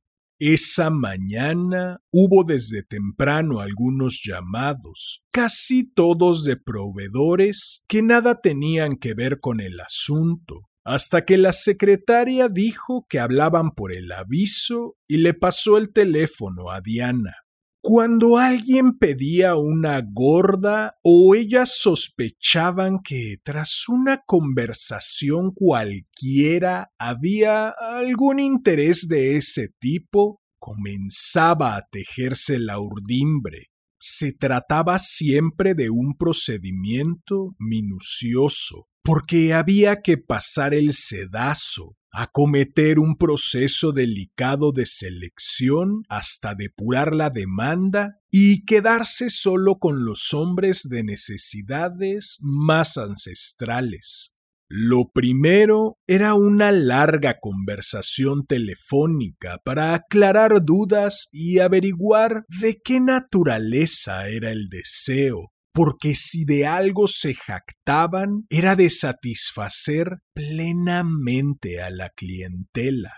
Esa 0.44 0.90
mañana 0.90 2.00
hubo 2.10 2.42
desde 2.42 2.82
temprano 2.82 3.60
algunos 3.60 4.22
llamados, 4.24 5.22
casi 5.30 5.88
todos 5.88 6.42
de 6.42 6.56
proveedores 6.56 7.84
que 7.86 8.02
nada 8.02 8.40
tenían 8.40 8.96
que 8.96 9.14
ver 9.14 9.38
con 9.38 9.60
el 9.60 9.78
asunto, 9.78 10.68
hasta 10.84 11.24
que 11.24 11.38
la 11.38 11.52
secretaria 11.52 12.48
dijo 12.48 13.06
que 13.08 13.20
hablaban 13.20 13.70
por 13.70 13.94
el 13.94 14.10
aviso 14.10 14.96
y 15.06 15.18
le 15.18 15.32
pasó 15.32 15.78
el 15.78 15.92
teléfono 15.92 16.72
a 16.72 16.80
Diana. 16.80 17.36
Cuando 17.84 18.38
alguien 18.38 18.96
pedía 18.96 19.56
una 19.56 20.00
gorda 20.08 20.98
o 21.02 21.34
ellas 21.34 21.74
sospechaban 21.76 23.00
que 23.02 23.38
tras 23.42 23.88
una 23.88 24.22
conversación 24.24 25.50
cualquiera 25.52 26.92
había 26.96 27.70
algún 27.70 28.38
interés 28.38 29.08
de 29.08 29.36
ese 29.36 29.68
tipo, 29.80 30.40
comenzaba 30.60 31.74
a 31.76 31.82
tejerse 31.90 32.60
la 32.60 32.78
urdimbre. 32.78 33.72
Se 33.98 34.32
trataba 34.32 35.00
siempre 35.00 35.74
de 35.74 35.90
un 35.90 36.16
procedimiento 36.16 37.56
minucioso, 37.58 38.86
porque 39.02 39.54
había 39.54 40.02
que 40.02 40.18
pasar 40.18 40.72
el 40.72 40.92
sedazo, 40.92 41.96
acometer 42.12 42.98
un 42.98 43.16
proceso 43.16 43.92
delicado 43.92 44.72
de 44.72 44.86
selección 44.86 46.04
hasta 46.08 46.54
depurar 46.54 47.14
la 47.14 47.30
demanda 47.30 48.20
y 48.30 48.64
quedarse 48.64 49.30
solo 49.30 49.78
con 49.78 50.04
los 50.04 50.34
hombres 50.34 50.88
de 50.88 51.04
necesidades 51.04 52.38
más 52.42 52.98
ancestrales. 52.98 54.36
Lo 54.74 55.10
primero 55.12 55.98
era 56.06 56.32
una 56.32 56.72
larga 56.72 57.38
conversación 57.40 58.46
telefónica 58.46 59.60
para 59.62 59.92
aclarar 59.92 60.64
dudas 60.64 61.28
y 61.30 61.58
averiguar 61.58 62.44
de 62.48 62.80
qué 62.82 62.98
naturaleza 62.98 64.28
era 64.28 64.50
el 64.50 64.70
deseo, 64.70 65.51
porque 65.72 66.14
si 66.14 66.44
de 66.44 66.66
algo 66.66 67.06
se 67.06 67.34
jactaban 67.34 68.46
era 68.50 68.76
de 68.76 68.90
satisfacer 68.90 70.18
plenamente 70.34 71.80
a 71.80 71.90
la 71.90 72.10
clientela. 72.10 73.12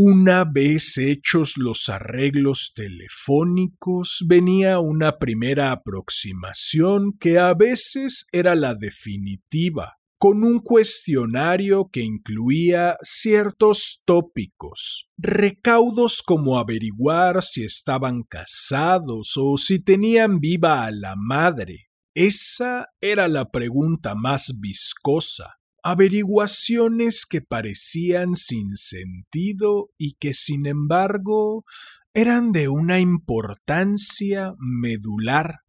Una 0.00 0.44
vez 0.44 0.96
hechos 0.96 1.56
los 1.56 1.88
arreglos 1.88 2.72
telefónicos, 2.72 4.24
venía 4.28 4.78
una 4.78 5.18
primera 5.18 5.72
aproximación 5.72 7.18
que 7.18 7.40
a 7.40 7.52
veces 7.54 8.26
era 8.30 8.54
la 8.54 8.76
definitiva, 8.76 9.98
con 10.16 10.44
un 10.44 10.60
cuestionario 10.60 11.90
que 11.92 12.02
incluía 12.02 12.96
ciertos 13.02 14.02
tópicos, 14.04 15.08
recaudos 15.16 16.22
como 16.22 16.60
averiguar 16.60 17.42
si 17.42 17.64
estaban 17.64 18.22
casados 18.22 19.34
o 19.36 19.56
si 19.56 19.82
tenían 19.82 20.38
viva 20.38 20.84
a 20.84 20.92
la 20.92 21.14
madre, 21.16 21.87
esa 22.18 22.88
era 23.00 23.28
la 23.28 23.48
pregunta 23.52 24.16
más 24.16 24.58
viscosa. 24.58 25.54
Averiguaciones 25.84 27.24
que 27.24 27.42
parecían 27.42 28.34
sin 28.34 28.76
sentido 28.76 29.90
y 29.96 30.14
que 30.14 30.34
sin 30.34 30.66
embargo 30.66 31.64
eran 32.12 32.50
de 32.50 32.66
una 32.66 32.98
importancia 32.98 34.54
medular. 34.58 35.60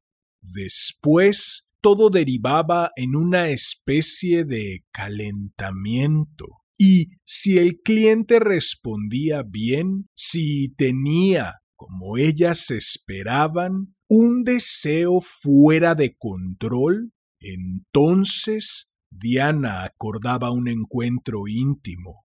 Después 0.42 1.70
todo 1.82 2.10
derivaba 2.10 2.90
en 2.96 3.16
una 3.16 3.50
especie 3.50 4.44
de 4.44 4.86
calentamiento. 4.92 6.48
Y 6.80 7.10
si 7.26 7.60
el 7.60 7.82
cliente 7.82 8.40
respondía 8.40 9.44
bien, 9.44 10.10
si 10.16 10.74
tenía, 10.76 11.60
como 11.76 12.18
ellas 12.18 12.72
esperaban, 12.72 13.94
un 14.10 14.44
deseo 14.44 15.22
fuera 15.22 15.94
de 15.94 16.18
control, 16.18 17.14
entonces 17.40 18.92
Diana 19.12 19.84
acordaba 19.84 20.52
un 20.52 20.68
encuentro 20.68 21.48
íntimo. 21.48 22.26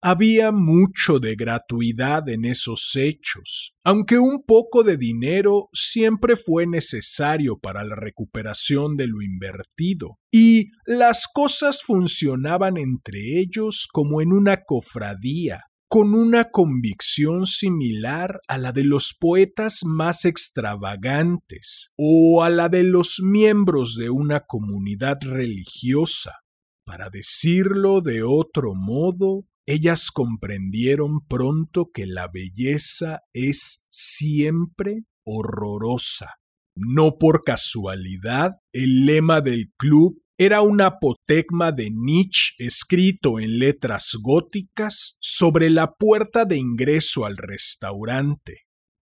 Había 0.00 0.52
mucho 0.52 1.18
de 1.18 1.34
gratuidad 1.34 2.28
en 2.28 2.44
esos 2.44 2.94
hechos, 2.94 3.76
aunque 3.82 4.18
un 4.18 4.44
poco 4.44 4.84
de 4.84 4.96
dinero 4.96 5.70
siempre 5.72 6.36
fue 6.36 6.66
necesario 6.66 7.58
para 7.58 7.82
la 7.84 7.96
recuperación 7.96 8.96
de 8.96 9.08
lo 9.08 9.22
invertido, 9.22 10.18
y 10.30 10.66
las 10.86 11.26
cosas 11.26 11.82
funcionaban 11.82 12.76
entre 12.76 13.40
ellos 13.40 13.88
como 13.90 14.20
en 14.20 14.32
una 14.32 14.62
cofradía, 14.64 15.62
con 15.88 16.14
una 16.14 16.50
convicción 16.50 17.46
similar 17.46 18.40
a 18.48 18.58
la 18.58 18.72
de 18.72 18.84
los 18.84 19.14
poetas 19.18 19.84
más 19.84 20.24
extravagantes 20.24 21.92
o 21.96 22.42
a 22.42 22.50
la 22.50 22.68
de 22.68 22.82
los 22.82 23.20
miembros 23.22 23.96
de 23.96 24.10
una 24.10 24.40
comunidad 24.40 25.18
religiosa. 25.22 26.40
Para 26.84 27.10
decirlo 27.10 28.00
de 28.00 28.22
otro 28.22 28.74
modo, 28.74 29.46
ellas 29.66 30.10
comprendieron 30.10 31.26
pronto 31.26 31.90
que 31.92 32.06
la 32.06 32.28
belleza 32.28 33.20
es 33.32 33.86
siempre 33.88 35.04
horrorosa. 35.24 36.34
No 36.76 37.18
por 37.18 37.44
casualidad, 37.44 38.56
el 38.72 39.06
lema 39.06 39.40
del 39.40 39.72
club 39.78 40.23
era 40.36 40.62
un 40.62 40.80
apotegma 40.80 41.70
de 41.70 41.90
Nietzsche 41.90 42.54
escrito 42.58 43.38
en 43.38 43.58
letras 43.58 44.16
góticas 44.20 45.16
sobre 45.20 45.70
la 45.70 45.94
puerta 45.94 46.44
de 46.44 46.56
ingreso 46.56 47.24
al 47.24 47.36
restaurante. 47.36 48.62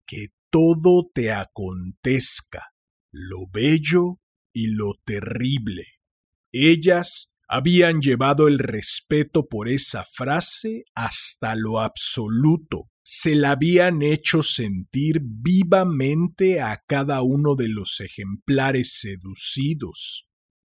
Que 0.06 0.28
todo 0.50 1.10
te 1.12 1.32
acontezca, 1.32 2.74
lo 3.10 3.46
bello 3.50 4.20
y 4.52 4.68
lo 4.68 4.94
terrible. 5.04 5.87
Ellas 6.52 7.34
habían 7.48 8.00
llevado 8.00 8.46
el 8.46 8.58
respeto 8.58 9.46
por 9.46 9.68
esa 9.68 10.04
frase 10.04 10.84
hasta 10.94 11.54
lo 11.56 11.80
absoluto, 11.80 12.90
se 13.02 13.34
la 13.34 13.50
habían 13.50 14.00
hecho 14.02 14.42
sentir 14.42 15.20
vivamente 15.22 16.60
a 16.60 16.82
cada 16.87 17.20
uno 17.22 17.54
de 17.54 17.68
los 17.68 18.00
ejemplares 18.00 18.98
seducidos, 18.98 20.23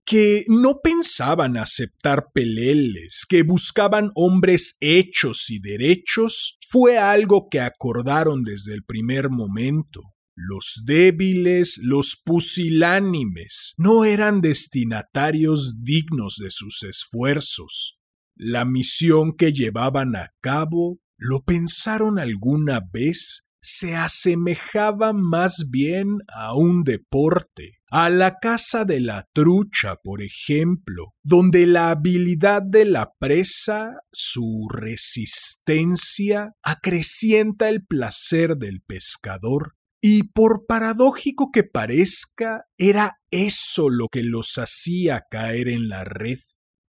que 0.08 0.46
no 0.48 0.80
pensaban 0.82 1.58
aceptar 1.58 2.32
peleles, 2.34 3.26
que 3.28 3.44
buscaban 3.44 4.12
hombres 4.16 4.78
hechos 4.80 5.50
y 5.50 5.60
derechos, 5.60 6.58
fue 6.70 6.98
algo 6.98 7.50
que 7.52 7.60
acordaron 7.60 8.44
desde 8.44 8.74
el 8.74 8.86
primer 8.86 9.30
momento. 9.30 10.02
Los 10.34 10.84
débiles, 10.86 11.78
los 11.84 12.16
pusilánimes, 12.24 13.74
no 13.78 14.06
eran 14.06 14.40
destinatarios 14.40 15.84
dignos 15.84 16.38
de 16.38 16.52
sus 16.52 16.84
esfuerzos. 16.84 18.00
La 18.34 18.64
misión 18.64 19.36
que 19.36 19.52
llevaban 19.52 20.16
a 20.16 20.32
cabo, 20.42 21.00
¿lo 21.18 21.44
pensaron 21.44 22.18
alguna 22.18 22.80
vez? 22.80 23.44
se 23.60 23.98
asemejaba 23.98 25.12
más 25.12 25.68
bien 25.70 26.20
a 26.34 26.56
un 26.56 26.84
deporte, 26.84 27.77
a 27.90 28.10
la 28.10 28.40
caza 28.40 28.86
de 28.86 29.00
la 29.00 29.28
trucha, 29.34 29.96
por 30.04 30.22
ejemplo, 30.22 31.14
donde 31.24 31.68
la 31.68 31.90
habilidad 31.90 32.62
de 32.62 32.86
la 32.86 33.14
presa, 33.20 34.02
su 34.12 34.68
resistencia, 34.70 36.54
acrecienta 36.64 37.70
el 37.70 37.86
placer 37.86 38.58
del 38.58 38.82
pescador. 38.82 39.76
Y 40.02 40.30
por 40.30 40.66
paradójico 40.68 41.52
que 41.52 41.64
parezca, 41.64 42.66
era 42.78 43.18
eso 43.32 43.90
lo 43.90 44.08
que 44.12 44.24
los 44.24 44.58
hacía 44.58 45.26
caer 45.30 45.70
en 45.70 45.90
la 45.90 46.04
red. 46.04 46.40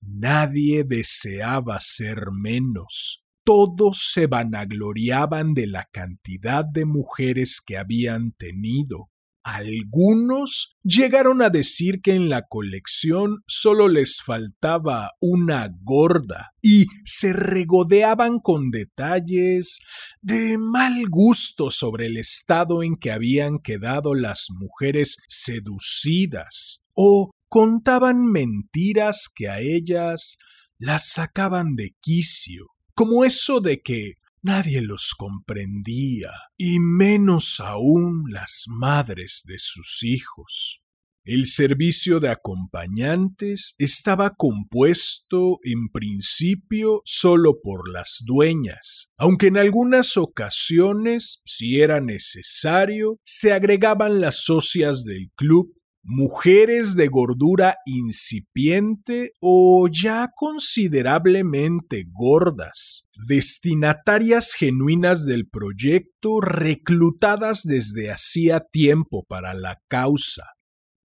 Nadie 0.01 0.85
deseaba 0.85 1.81
ser 1.81 2.27
menos 2.33 3.25
todos 3.49 4.11
se 4.13 4.27
vanagloriaban 4.27 5.55
de 5.55 5.67
la 5.67 5.89
cantidad 5.91 6.67
de 6.67 6.85
mujeres 6.85 7.63
que 7.65 7.79
habían 7.79 8.33
tenido. 8.33 9.09
Algunos 9.51 10.77
llegaron 10.83 11.41
a 11.41 11.49
decir 11.49 12.03
que 12.03 12.13
en 12.13 12.29
la 12.29 12.43
colección 12.47 13.45
solo 13.47 13.89
les 13.89 14.21
faltaba 14.21 15.13
una 15.21 15.71
gorda 15.81 16.51
y 16.61 16.85
se 17.07 17.33
regodeaban 17.33 18.41
con 18.41 18.71
detalles 18.71 19.81
de 20.21 20.59
mal 20.59 21.09
gusto 21.09 21.71
sobre 21.71 22.09
el 22.09 22.19
estado 22.19 22.83
en 22.83 22.97
que 22.97 23.11
habían 23.11 23.59
quedado 23.59 24.15
las 24.15 24.49
mujeres 24.51 25.17
seducidas 25.29 26.85
o 26.93 27.31
contaban 27.49 28.27
mentiras 28.27 29.31
que 29.35 29.49
a 29.49 29.61
ellas 29.61 30.37
las 30.77 31.09
sacaban 31.09 31.75
de 31.75 31.97
quicio 32.03 32.67
como 32.99 33.25
eso 33.25 33.61
de 33.61 33.81
que 33.81 34.15
nadie 34.43 34.81
los 34.83 35.15
comprendía, 35.17 36.31
y 36.57 36.79
menos 36.79 37.61
aún 37.61 38.25
las 38.31 38.65
madres 38.69 39.43
de 39.45 39.59
sus 39.59 40.03
hijos. 40.03 40.83
El 41.31 41.45
servicio 41.45 42.21
de 42.21 42.31
acompañantes 42.31 43.75
estaba 43.77 44.35
compuesto 44.35 45.59
en 45.63 45.91
principio 45.91 47.03
solo 47.05 47.61
por 47.63 47.91
las 47.93 48.23
dueñas, 48.25 49.13
aunque 49.19 49.49
en 49.49 49.59
algunas 49.59 50.17
ocasiones, 50.17 51.43
si 51.45 51.83
era 51.83 52.01
necesario, 52.01 53.21
se 53.25 53.53
agregaban 53.53 54.23
las 54.23 54.43
socias 54.43 55.05
del 55.05 55.31
club 55.35 55.78
mujeres 56.03 56.95
de 56.95 57.09
gordura 57.09 57.77
incipiente 57.85 59.33
o 59.41 59.89
ya 59.91 60.31
considerablemente 60.35 62.05
gordas, 62.13 63.09
destinatarias 63.27 64.55
genuinas 64.55 65.27
del 65.27 65.49
proyecto 65.49 66.41
reclutadas 66.41 67.63
desde 67.65 68.11
hacía 68.11 68.61
tiempo 68.61 69.25
para 69.29 69.55
la 69.55 69.81
causa. 69.89 70.45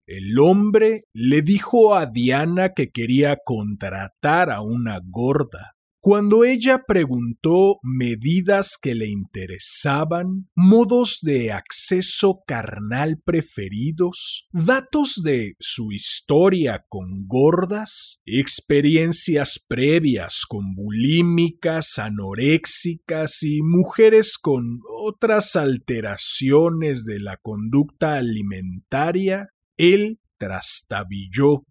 El 0.06 0.38
hombre 0.40 1.06
le 1.14 1.42
dijo 1.42 1.96
a 1.96 2.06
Diana 2.06 2.74
que 2.74 2.90
quería 2.92 3.38
contratar 3.46 4.52
a 4.52 4.62
una 4.62 5.00
gorda, 5.04 5.76
cuando 6.02 6.44
ella 6.44 6.84
preguntó 6.88 7.80
medidas 7.84 8.80
que 8.82 8.96
le 8.96 9.08
interesaban, 9.08 10.50
modos 10.56 11.20
de 11.22 11.52
acceso 11.52 12.42
carnal 12.48 13.22
preferidos, 13.24 14.48
datos 14.52 15.22
de 15.24 15.54
su 15.60 15.92
historia 15.92 16.86
con 16.90 17.28
gordas, 17.28 18.20
experiencias 18.26 19.64
previas 19.68 20.48
con 20.48 20.74
bulímicas, 20.74 22.00
anoréxicas 22.00 23.44
y 23.44 23.62
mujeres 23.62 24.40
con 24.40 24.80
otras 25.04 25.56
alteraciones 25.56 27.06
de 27.06 27.20
la 27.20 27.38
conducta 27.38 28.16
alimentaria, 28.16 29.50
él 29.78 30.20
trastabilló 30.40 31.64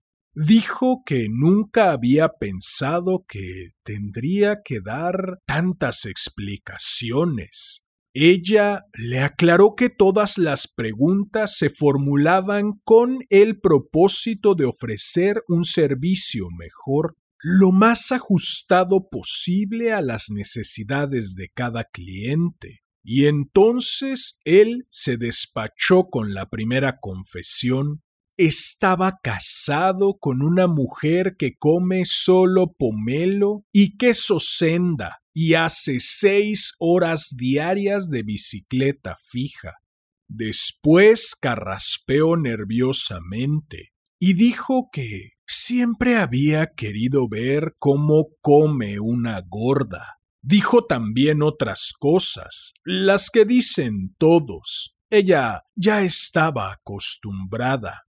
dijo 0.47 1.03
que 1.05 1.29
nunca 1.29 1.93
había 1.93 2.31
pensado 2.41 3.27
que 3.29 3.73
tendría 3.85 4.61
que 4.65 4.81
dar 4.81 5.39
tantas 5.47 6.07
explicaciones. 6.07 7.85
Ella 8.15 8.87
le 8.95 9.21
aclaró 9.21 9.75
que 9.77 9.91
todas 9.91 10.39
las 10.39 10.67
preguntas 10.67 11.57
se 11.57 11.69
formulaban 11.69 12.81
con 12.85 13.19
el 13.29 13.61
propósito 13.61 14.55
de 14.55 14.65
ofrecer 14.65 15.43
un 15.47 15.65
servicio 15.65 16.49
mejor, 16.51 17.17
lo 17.43 17.71
más 17.71 18.11
ajustado 18.11 19.09
posible 19.11 19.93
a 19.93 20.01
las 20.01 20.31
necesidades 20.31 21.35
de 21.35 21.51
cada 21.55 21.85
cliente. 21.85 22.81
Y 23.03 23.27
entonces 23.27 24.41
él 24.45 24.87
se 24.91 25.17
despachó 25.17 26.09
con 26.11 26.35
la 26.35 26.49
primera 26.49 26.99
confesión 26.99 28.03
estaba 28.47 29.19
casado 29.23 30.17
con 30.19 30.43
una 30.43 30.67
mujer 30.67 31.37
que 31.39 31.57
come 31.59 32.05
solo 32.07 32.73
pomelo 32.73 33.65
y 33.73 33.99
queso 33.99 34.41
senda 34.41 35.19
y 35.35 35.55
hace 35.55 36.01
seis 36.01 36.75
horas 36.79 37.35
diarias 37.37 38.09
de 38.09 38.23
bicicleta 38.23 39.17
fija. 39.21 39.75
Después 40.27 41.35
carraspeó 41.39 42.37
nerviosamente 42.37 43.93
y 44.19 44.35
dijo 44.35 44.89
que 44.91 45.33
siempre 45.47 46.17
había 46.17 46.69
querido 46.75 47.29
ver 47.29 47.75
cómo 47.79 48.29
come 48.41 49.01
una 49.01 49.43
gorda. 49.47 50.19
Dijo 50.43 50.87
también 50.87 51.43
otras 51.43 51.93
cosas, 51.99 52.73
las 52.85 53.29
que 53.29 53.45
dicen 53.45 54.15
todos. 54.17 54.97
Ella 55.11 55.65
ya 55.75 56.03
estaba 56.03 56.73
acostumbrada. 56.73 58.05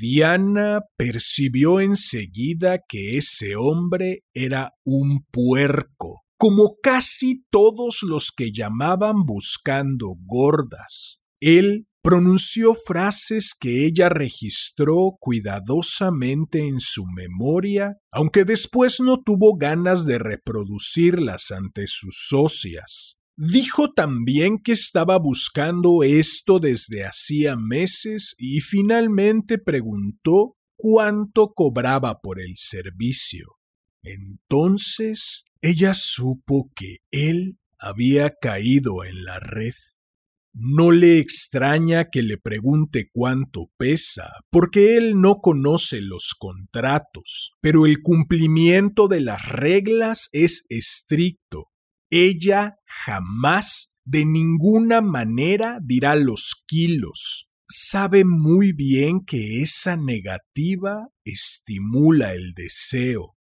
Diana 0.00 0.80
percibió 0.96 1.80
enseguida 1.80 2.80
que 2.88 3.18
ese 3.18 3.56
hombre 3.56 4.24
era 4.34 4.72
un 4.84 5.24
puerco, 5.30 6.24
como 6.38 6.76
casi 6.82 7.44
todos 7.50 8.00
los 8.02 8.32
que 8.36 8.52
llamaban 8.52 9.24
buscando 9.24 10.14
gordas. 10.26 11.22
Él 11.40 11.86
pronunció 12.02 12.74
frases 12.74 13.52
que 13.58 13.84
ella 13.84 14.08
registró 14.08 15.16
cuidadosamente 15.18 16.66
en 16.66 16.78
su 16.78 17.04
memoria, 17.04 17.96
aunque 18.12 18.44
después 18.44 19.00
no 19.00 19.22
tuvo 19.22 19.56
ganas 19.56 20.06
de 20.06 20.18
reproducirlas 20.18 21.50
ante 21.50 21.86
sus 21.86 22.26
socias. 22.28 23.15
Dijo 23.38 23.92
también 23.92 24.62
que 24.62 24.72
estaba 24.72 25.18
buscando 25.18 26.02
esto 26.02 26.58
desde 26.58 27.04
hacía 27.04 27.54
meses 27.54 28.34
y 28.38 28.62
finalmente 28.62 29.58
preguntó 29.58 30.56
cuánto 30.74 31.52
cobraba 31.52 32.20
por 32.22 32.40
el 32.40 32.56
servicio. 32.56 33.58
Entonces 34.02 35.44
ella 35.60 35.92
supo 35.92 36.72
que 36.74 37.00
él 37.10 37.58
había 37.78 38.36
caído 38.40 39.04
en 39.04 39.24
la 39.24 39.38
red. 39.38 39.74
No 40.54 40.90
le 40.90 41.18
extraña 41.18 42.08
que 42.08 42.22
le 42.22 42.38
pregunte 42.38 43.10
cuánto 43.12 43.70
pesa, 43.76 44.32
porque 44.48 44.96
él 44.96 45.20
no 45.20 45.42
conoce 45.42 46.00
los 46.00 46.34
contratos, 46.38 47.52
pero 47.60 47.84
el 47.84 48.00
cumplimiento 48.00 49.08
de 49.08 49.20
las 49.20 49.46
reglas 49.50 50.30
es 50.32 50.64
estricto 50.70 51.66
ella 52.10 52.78
jamás 52.84 53.96
de 54.04 54.24
ninguna 54.24 55.00
manera 55.00 55.78
dirá 55.82 56.14
los 56.14 56.64
kilos. 56.66 57.50
Sabe 57.68 58.24
muy 58.24 58.72
bien 58.72 59.24
que 59.24 59.62
esa 59.62 59.96
negativa 59.96 61.08
estimula 61.24 62.32
el 62.34 62.54
deseo. 62.54 63.36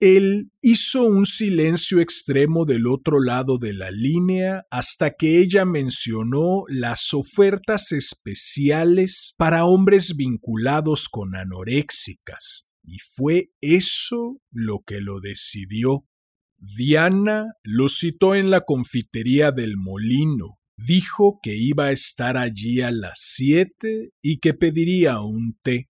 Él 0.00 0.52
hizo 0.60 1.04
un 1.04 1.24
silencio 1.24 2.00
extremo 2.00 2.64
del 2.64 2.86
otro 2.86 3.20
lado 3.20 3.58
de 3.58 3.72
la 3.72 3.90
línea 3.90 4.66
hasta 4.70 5.12
que 5.14 5.40
ella 5.40 5.64
mencionó 5.64 6.64
las 6.68 7.14
ofertas 7.14 7.90
especiales 7.90 9.34
para 9.38 9.64
hombres 9.64 10.14
vinculados 10.16 11.08
con 11.08 11.34
anoréxicas, 11.34 12.68
y 12.82 12.98
fue 13.14 13.52
eso 13.60 14.40
lo 14.52 14.82
que 14.86 15.00
lo 15.00 15.20
decidió. 15.20 16.06
Diana 16.76 17.54
lo 17.62 17.88
citó 17.88 18.34
en 18.34 18.50
la 18.50 18.62
confitería 18.62 19.52
del 19.52 19.76
molino. 19.76 20.58
Dijo 20.76 21.38
que 21.42 21.56
iba 21.56 21.86
a 21.86 21.92
estar 21.92 22.36
allí 22.36 22.80
a 22.80 22.90
las 22.90 23.14
siete 23.16 24.10
y 24.22 24.38
que 24.38 24.54
pediría 24.54 25.20
un 25.20 25.58
té. 25.62 25.90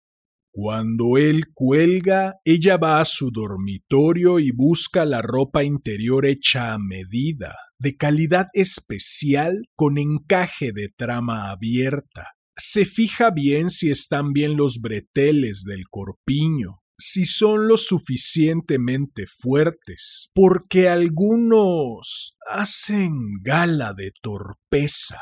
Cuando 0.51 1.17
él 1.17 1.45
cuelga, 1.53 2.35
ella 2.45 2.77
va 2.77 2.99
a 2.99 3.05
su 3.05 3.31
dormitorio 3.31 4.39
y 4.39 4.51
busca 4.51 5.03
la 5.05 5.21
ropa 5.21 5.63
interior 5.63 6.25
hecha 6.25 6.73
a 6.73 6.79
medida, 6.79 7.55
de 7.79 7.95
calidad 7.95 8.47
especial, 8.53 9.63
con 9.75 9.97
encaje 9.97 10.71
de 10.71 10.89
trama 10.95 11.49
abierta. 11.49 12.33
Se 12.55 12.85
fija 12.85 13.31
bien 13.31 13.71
si 13.71 13.89
están 13.89 14.31
bien 14.31 14.55
los 14.55 14.79
breteles 14.79 15.63
del 15.63 15.85
corpiño, 15.89 16.82
si 17.05 17.25
son 17.25 17.67
lo 17.67 17.77
suficientemente 17.77 19.25
fuertes, 19.27 20.31
porque 20.33 20.89
algunos 20.89 22.37
hacen 22.49 23.13
gala 23.41 23.93
de 23.93 24.11
torpeza. 24.21 25.19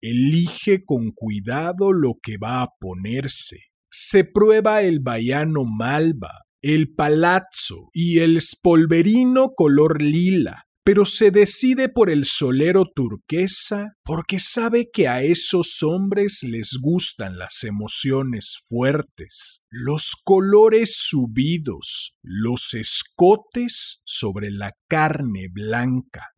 Elige 0.00 0.82
con 0.84 1.10
cuidado 1.10 1.92
lo 1.92 2.14
que 2.22 2.38
va 2.38 2.62
a 2.62 2.68
ponerse 2.78 3.68
se 3.90 4.24
prueba 4.24 4.82
el 4.82 5.00
baiano 5.00 5.64
malva, 5.64 6.42
el 6.62 6.94
palazzo 6.94 7.88
y 7.92 8.18
el 8.18 8.40
spolverino 8.40 9.54
color 9.54 10.02
lila, 10.02 10.67
pero 10.88 11.04
se 11.04 11.30
decide 11.30 11.90
por 11.90 12.08
el 12.08 12.24
solero 12.24 12.86
turquesa 12.86 13.92
porque 14.02 14.38
sabe 14.38 14.86
que 14.90 15.06
a 15.06 15.20
esos 15.20 15.82
hombres 15.82 16.42
les 16.42 16.78
gustan 16.80 17.36
las 17.36 17.62
emociones 17.64 18.56
fuertes, 18.66 19.60
los 19.68 20.16
colores 20.24 20.94
subidos, 20.96 22.16
los 22.22 22.72
escotes 22.72 24.00
sobre 24.06 24.50
la 24.50 24.72
carne 24.88 25.48
blanca. 25.52 26.28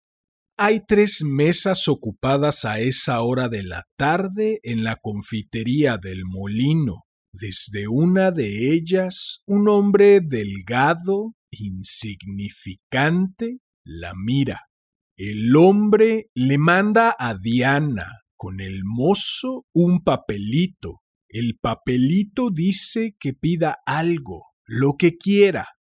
Hay 0.59 0.81
tres 0.85 1.23
mesas 1.23 1.87
ocupadas 1.87 2.65
a 2.65 2.81
esa 2.81 3.23
hora 3.23 3.49
de 3.49 3.63
la 3.63 3.85
tarde 3.97 4.59
en 4.65 4.83
la 4.83 4.97
confitería 4.97 5.97
del 5.97 6.23
molino, 6.25 7.05
desde 7.33 7.87
una 7.87 8.33
de 8.33 8.75
ellas, 8.75 9.45
un 9.47 9.69
hombre 9.69 10.21
delgado, 10.21 11.37
insignificante, 11.53 13.61
la 13.91 14.15
mira. 14.15 14.69
El 15.17 15.57
hombre 15.57 16.31
le 16.35 16.59
manda 16.59 17.17
a 17.19 17.35
Diana 17.35 18.21
con 18.37 18.61
el 18.61 18.83
mozo 18.85 19.67
un 19.75 20.05
papelito. 20.05 21.01
El 21.29 21.59
papelito 21.61 22.51
dice 22.51 23.17
que 23.19 23.35
pida 23.35 23.79
algo, 23.85 24.53
lo 24.65 24.95
que 24.97 25.19
quiera. 25.19 25.71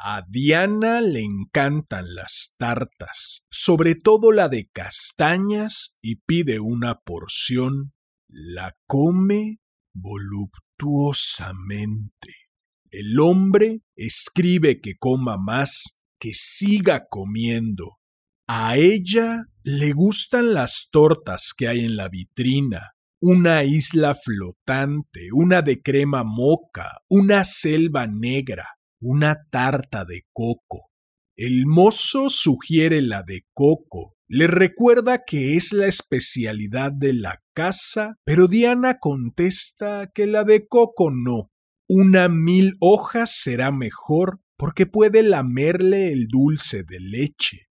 A 0.00 0.22
Diana 0.28 1.00
le 1.00 1.22
encantan 1.22 2.14
las 2.14 2.54
tartas, 2.58 3.46
sobre 3.50 3.96
todo 3.96 4.30
la 4.32 4.48
de 4.48 4.68
castañas, 4.68 5.98
y 6.00 6.16
pide 6.16 6.58
una 6.60 7.00
porción. 7.00 7.92
La 8.28 8.76
come 8.86 9.60
voluptuosamente 9.94 12.48
el 12.90 13.20
hombre 13.20 13.82
escribe 13.96 14.80
que 14.80 14.96
coma 14.96 15.36
más, 15.36 15.97
que 16.18 16.32
siga 16.34 17.06
comiendo. 17.08 17.98
A 18.46 18.76
ella 18.76 19.44
le 19.62 19.92
gustan 19.92 20.54
las 20.54 20.88
tortas 20.90 21.52
que 21.56 21.68
hay 21.68 21.80
en 21.80 21.96
la 21.96 22.08
vitrina, 22.08 22.92
una 23.20 23.64
isla 23.64 24.14
flotante, 24.14 25.28
una 25.32 25.62
de 25.62 25.82
crema 25.82 26.24
moca, 26.24 27.02
una 27.08 27.44
selva 27.44 28.06
negra, 28.06 28.66
una 29.00 29.46
tarta 29.50 30.04
de 30.04 30.22
coco. 30.32 30.90
El 31.36 31.66
mozo 31.66 32.28
sugiere 32.30 33.02
la 33.02 33.22
de 33.22 33.42
coco, 33.52 34.16
le 34.30 34.46
recuerda 34.46 35.24
que 35.24 35.56
es 35.56 35.72
la 35.72 35.86
especialidad 35.86 36.92
de 36.92 37.14
la 37.14 37.40
casa, 37.54 38.16
pero 38.24 38.46
Diana 38.46 38.98
contesta 38.98 40.10
que 40.14 40.26
la 40.26 40.44
de 40.44 40.66
coco 40.66 41.10
no. 41.10 41.50
Una 41.88 42.28
mil 42.28 42.76
hojas 42.80 43.30
será 43.30 43.72
mejor 43.72 44.40
porque 44.58 44.86
puede 44.86 45.22
lamerle 45.22 46.12
el 46.12 46.26
dulce 46.26 46.82
de 46.82 46.98
leche. 47.00 47.68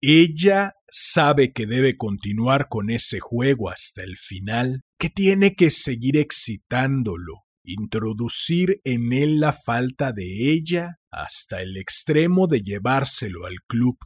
Ella 0.00 0.72
sabe 0.90 1.52
que 1.52 1.66
debe 1.66 1.96
continuar 1.96 2.68
con 2.68 2.90
ese 2.90 3.20
juego 3.20 3.68
hasta 3.68 4.02
el 4.02 4.16
final, 4.16 4.80
que 4.98 5.10
tiene 5.10 5.54
que 5.54 5.70
seguir 5.70 6.16
excitándolo, 6.16 7.44
introducir 7.62 8.80
en 8.84 9.12
él 9.12 9.38
la 9.38 9.52
falta 9.52 10.12
de 10.12 10.52
ella 10.52 10.98
hasta 11.10 11.60
el 11.60 11.76
extremo 11.76 12.46
de 12.46 12.62
llevárselo 12.62 13.44
al 13.44 13.56
club. 13.68 13.98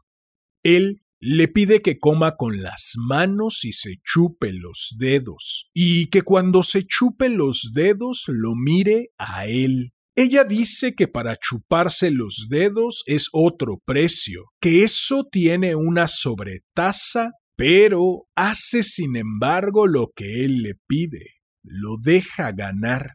Él 0.65 1.03
le 1.21 1.49
pide 1.49 1.81
que 1.81 1.99
coma 1.99 2.37
con 2.37 2.63
las 2.63 2.95
manos 2.97 3.65
y 3.65 3.73
se 3.73 4.01
chupe 4.05 4.53
los 4.53 4.97
dedos, 4.99 5.71
y 5.73 6.09
que 6.09 6.23
cuando 6.23 6.63
se 6.63 6.85
chupe 6.85 7.29
los 7.29 7.73
dedos 7.73 8.25
lo 8.29 8.55
mire 8.55 9.11
a 9.17 9.47
él. 9.47 9.94
Ella 10.17 10.45
dice 10.45 10.95
que 10.95 11.09
para 11.09 11.37
chuparse 11.37 12.13
los 12.13 12.47
dedos 12.49 13.03
es 13.07 13.29
otro 13.33 13.79
precio, 13.85 14.45
que 14.61 14.85
eso 14.85 15.25
tiene 15.25 15.75
una 15.75 16.07
sobretasa, 16.07 17.33
pero 17.57 18.27
hace 18.37 18.85
sin 18.85 19.17
embargo 19.17 19.89
lo 19.89 20.13
que 20.15 20.45
él 20.45 20.63
le 20.63 20.75
pide, 20.87 21.41
lo 21.65 21.97
deja 22.01 22.53
ganar. 22.53 23.15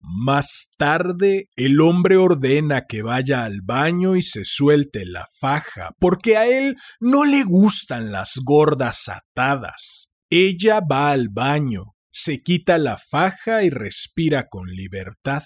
Más 0.00 0.72
tarde, 0.78 1.50
el 1.54 1.82
hombre 1.82 2.16
ordena 2.16 2.86
que 2.88 3.02
vaya 3.02 3.44
al 3.44 3.60
baño 3.62 4.16
y 4.16 4.22
se 4.22 4.44
suelte 4.44 5.04
la 5.04 5.26
faja, 5.40 5.90
porque 5.98 6.38
a 6.38 6.46
él 6.46 6.76
no 6.98 7.26
le 7.26 7.42
gustan 7.44 8.10
las 8.10 8.40
gordas 8.42 9.10
atadas. 9.10 10.12
Ella 10.30 10.80
va 10.80 11.10
al 11.10 11.28
baño, 11.28 11.94
se 12.10 12.42
quita 12.42 12.78
la 12.78 12.96
faja 12.96 13.64
y 13.64 13.70
respira 13.70 14.44
con 14.48 14.68
libertad. 14.68 15.42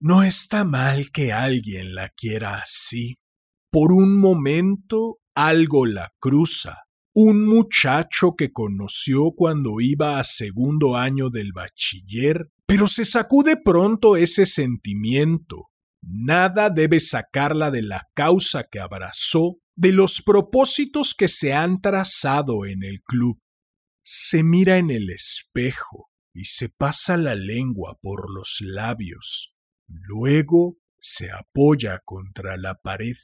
No 0.00 0.22
está 0.22 0.64
mal 0.64 1.10
que 1.10 1.32
alguien 1.32 1.94
la 1.94 2.10
quiera 2.10 2.58
así. 2.58 3.16
Por 3.70 3.92
un 3.92 4.18
momento 4.18 5.18
algo 5.34 5.86
la 5.86 6.12
cruza. 6.20 6.84
Un 7.14 7.46
muchacho 7.46 8.34
que 8.36 8.52
conoció 8.52 9.32
cuando 9.34 9.80
iba 9.80 10.18
a 10.18 10.24
segundo 10.24 10.96
año 10.96 11.30
del 11.30 11.52
bachiller 11.52 12.50
pero 12.68 12.86
se 12.86 13.06
sacude 13.06 13.56
pronto 13.56 14.18
ese 14.18 14.44
sentimiento. 14.44 15.70
Nada 16.02 16.68
debe 16.68 17.00
sacarla 17.00 17.70
de 17.70 17.80
la 17.80 18.06
causa 18.14 18.68
que 18.70 18.78
abrazó, 18.78 19.56
de 19.74 19.92
los 19.92 20.20
propósitos 20.20 21.14
que 21.14 21.28
se 21.28 21.54
han 21.54 21.80
trazado 21.80 22.66
en 22.66 22.84
el 22.84 23.00
club. 23.02 23.38
Se 24.04 24.42
mira 24.42 24.76
en 24.76 24.90
el 24.90 25.08
espejo 25.08 26.10
y 26.34 26.44
se 26.44 26.68
pasa 26.68 27.16
la 27.16 27.34
lengua 27.34 27.96
por 28.02 28.30
los 28.30 28.58
labios. 28.60 29.54
Luego 29.88 30.76
se 31.00 31.30
apoya 31.32 32.00
contra 32.04 32.56
la 32.56 32.76
pared, 32.76 33.16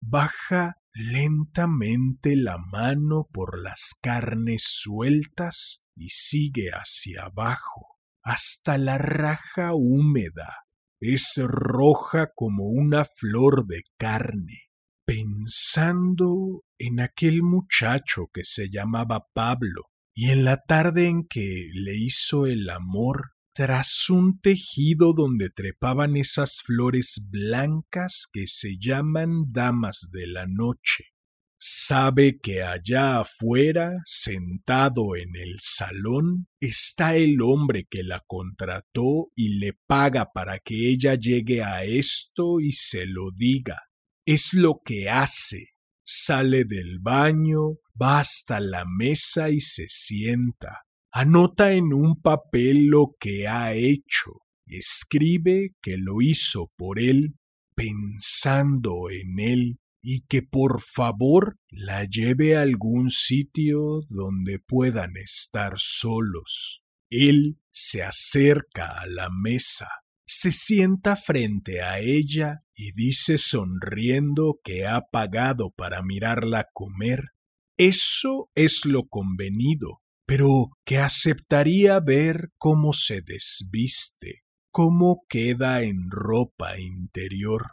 baja 0.00 0.78
lentamente 0.92 2.36
la 2.36 2.56
mano 2.58 3.28
por 3.32 3.60
las 3.60 3.94
carnes 4.00 4.64
sueltas 4.66 5.88
y 5.96 6.10
sigue 6.10 6.70
hacia 6.70 7.24
abajo 7.24 7.94
hasta 8.24 8.78
la 8.78 8.98
raja 8.98 9.74
húmeda. 9.74 10.64
Es 11.00 11.38
roja 11.44 12.30
como 12.34 12.64
una 12.64 13.04
flor 13.04 13.66
de 13.66 13.82
carne. 13.98 14.70
Pensando 15.06 16.64
en 16.78 17.00
aquel 17.00 17.42
muchacho 17.42 18.28
que 18.32 18.42
se 18.42 18.70
llamaba 18.70 19.26
Pablo 19.34 19.82
y 20.14 20.30
en 20.30 20.44
la 20.44 20.62
tarde 20.62 21.08
en 21.08 21.26
que 21.26 21.68
le 21.74 21.96
hizo 21.96 22.46
el 22.46 22.70
amor 22.70 23.33
tras 23.54 24.10
un 24.10 24.40
tejido 24.40 25.12
donde 25.12 25.48
trepaban 25.48 26.16
esas 26.16 26.60
flores 26.60 27.28
blancas 27.30 28.26
que 28.30 28.48
se 28.48 28.78
llaman 28.80 29.52
damas 29.52 30.10
de 30.12 30.26
la 30.26 30.46
noche. 30.48 31.14
Sabe 31.60 32.40
que 32.42 32.64
allá 32.64 33.20
afuera, 33.20 34.02
sentado 34.04 35.14
en 35.16 35.36
el 35.36 35.60
salón, 35.62 36.48
está 36.60 37.14
el 37.14 37.40
hombre 37.40 37.86
que 37.88 38.02
la 38.02 38.22
contrató 38.26 39.30
y 39.36 39.60
le 39.60 39.72
paga 39.86 40.32
para 40.34 40.58
que 40.58 40.90
ella 40.90 41.14
llegue 41.14 41.62
a 41.62 41.84
esto 41.84 42.58
y 42.60 42.72
se 42.72 43.06
lo 43.06 43.30
diga. 43.30 43.82
Es 44.26 44.52
lo 44.52 44.82
que 44.84 45.08
hace. 45.08 45.70
Sale 46.02 46.64
del 46.64 46.98
baño, 46.98 47.78
va 48.00 48.18
hasta 48.18 48.58
la 48.58 48.84
mesa 48.84 49.48
y 49.48 49.60
se 49.60 49.86
sienta. 49.88 50.83
Anota 51.16 51.70
en 51.70 51.92
un 51.94 52.20
papel 52.20 52.86
lo 52.86 53.14
que 53.20 53.46
ha 53.46 53.72
hecho. 53.72 54.32
Escribe 54.66 55.76
que 55.80 55.96
lo 55.96 56.20
hizo 56.20 56.72
por 56.76 56.98
él, 56.98 57.36
pensando 57.76 59.10
en 59.10 59.38
él 59.38 59.78
y 60.02 60.22
que 60.22 60.42
por 60.42 60.80
favor 60.80 61.56
la 61.70 62.02
lleve 62.02 62.56
a 62.56 62.62
algún 62.62 63.10
sitio 63.10 64.00
donde 64.08 64.58
puedan 64.58 65.16
estar 65.16 65.74
solos. 65.76 66.82
Él 67.10 67.60
se 67.70 68.02
acerca 68.02 68.98
a 68.98 69.06
la 69.06 69.30
mesa, 69.30 69.88
se 70.26 70.50
sienta 70.50 71.14
frente 71.14 71.80
a 71.80 72.00
ella 72.00 72.64
y 72.74 72.90
dice 72.90 73.38
sonriendo 73.38 74.58
que 74.64 74.84
ha 74.84 75.02
pagado 75.12 75.70
para 75.70 76.02
mirarla 76.02 76.70
comer. 76.72 77.34
Eso 77.76 78.50
es 78.56 78.84
lo 78.84 79.06
convenido, 79.06 80.00
pero 80.26 80.70
que 80.84 80.98
aceptaría 80.98 82.00
ver 82.00 82.50
cómo 82.58 82.92
se 82.92 83.20
desviste, 83.20 84.42
cómo 84.70 85.24
queda 85.28 85.82
en 85.82 86.10
ropa 86.10 86.78
interior. 86.78 87.72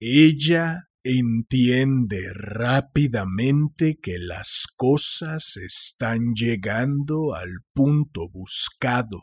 Ella 0.00 0.88
entiende 1.04 2.32
rápidamente 2.34 3.98
que 4.00 4.18
las 4.18 4.66
cosas 4.76 5.56
están 5.56 6.34
llegando 6.34 7.34
al 7.34 7.50
punto 7.74 8.28
buscado, 8.30 9.20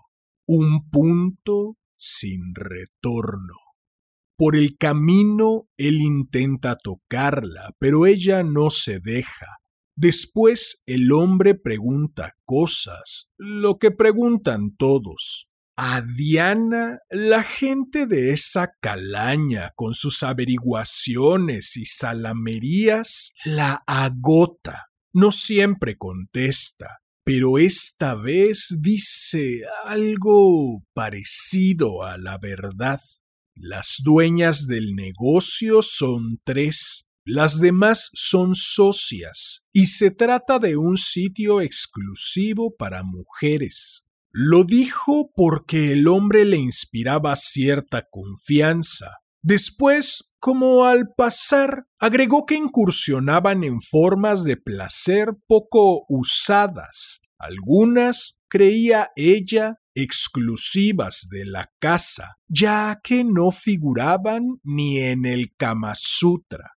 un 0.47 0.89
punto 0.89 1.77
sin 1.97 2.53
retorno. 2.55 3.55
Por 4.37 4.55
el 4.55 4.77
camino 4.77 5.67
él 5.77 5.99
intenta 6.01 6.75
tocarla, 6.75 7.75
pero 7.79 8.05
ella 8.05 8.43
no 8.43 8.69
se 8.69 8.99
deja. 8.99 9.57
Después 9.99 10.83
el 10.85 11.11
hombre 11.11 11.55
pregunta 11.55 12.35
cosas, 12.45 13.31
lo 13.35 13.79
que 13.79 13.89
preguntan 13.89 14.75
todos. 14.77 15.49
A 15.75 16.01
Diana, 16.01 16.99
la 17.09 17.41
gente 17.41 18.05
de 18.05 18.31
esa 18.31 18.73
calaña, 18.79 19.73
con 19.75 19.95
sus 19.95 20.21
averiguaciones 20.21 21.77
y 21.77 21.85
salamerías, 21.85 23.33
la 23.43 23.81
agota. 23.87 24.91
No 25.13 25.31
siempre 25.31 25.97
contesta, 25.97 26.99
pero 27.23 27.57
esta 27.57 28.13
vez 28.13 28.77
dice 28.79 29.63
algo 29.83 30.83
parecido 30.93 32.03
a 32.03 32.19
la 32.19 32.37
verdad. 32.37 33.01
Las 33.55 34.01
dueñas 34.03 34.67
del 34.67 34.93
negocio 34.93 35.81
son 35.81 36.39
tres, 36.43 37.06
las 37.29 37.59
demás 37.59 38.09
son 38.13 38.55
socias, 38.55 39.67
y 39.73 39.87
se 39.87 40.11
trata 40.11 40.59
de 40.59 40.77
un 40.77 40.95
sitio 40.95 41.59
exclusivo 41.59 42.73
para 42.77 43.03
mujeres. 43.03 44.05
Lo 44.31 44.63
dijo 44.63 45.29
porque 45.35 45.91
el 45.91 46.07
hombre 46.07 46.45
le 46.45 46.55
inspiraba 46.55 47.35
cierta 47.35 48.07
confianza. 48.09 49.17
Después, 49.41 50.33
como 50.39 50.85
al 50.85 51.09
pasar, 51.17 51.87
agregó 51.99 52.45
que 52.45 52.55
incursionaban 52.55 53.65
en 53.65 53.81
formas 53.81 54.45
de 54.45 54.55
placer 54.55 55.33
poco 55.47 56.05
usadas, 56.07 57.23
algunas, 57.37 58.39
creía 58.47 59.09
ella, 59.17 59.79
exclusivas 59.95 61.27
de 61.29 61.43
la 61.43 61.73
casa, 61.79 62.37
ya 62.47 63.01
que 63.03 63.25
no 63.25 63.51
figuraban 63.51 64.61
ni 64.63 64.99
en 64.99 65.25
el 65.25 65.53
Kama 65.57 65.91
Sutra. 65.93 66.76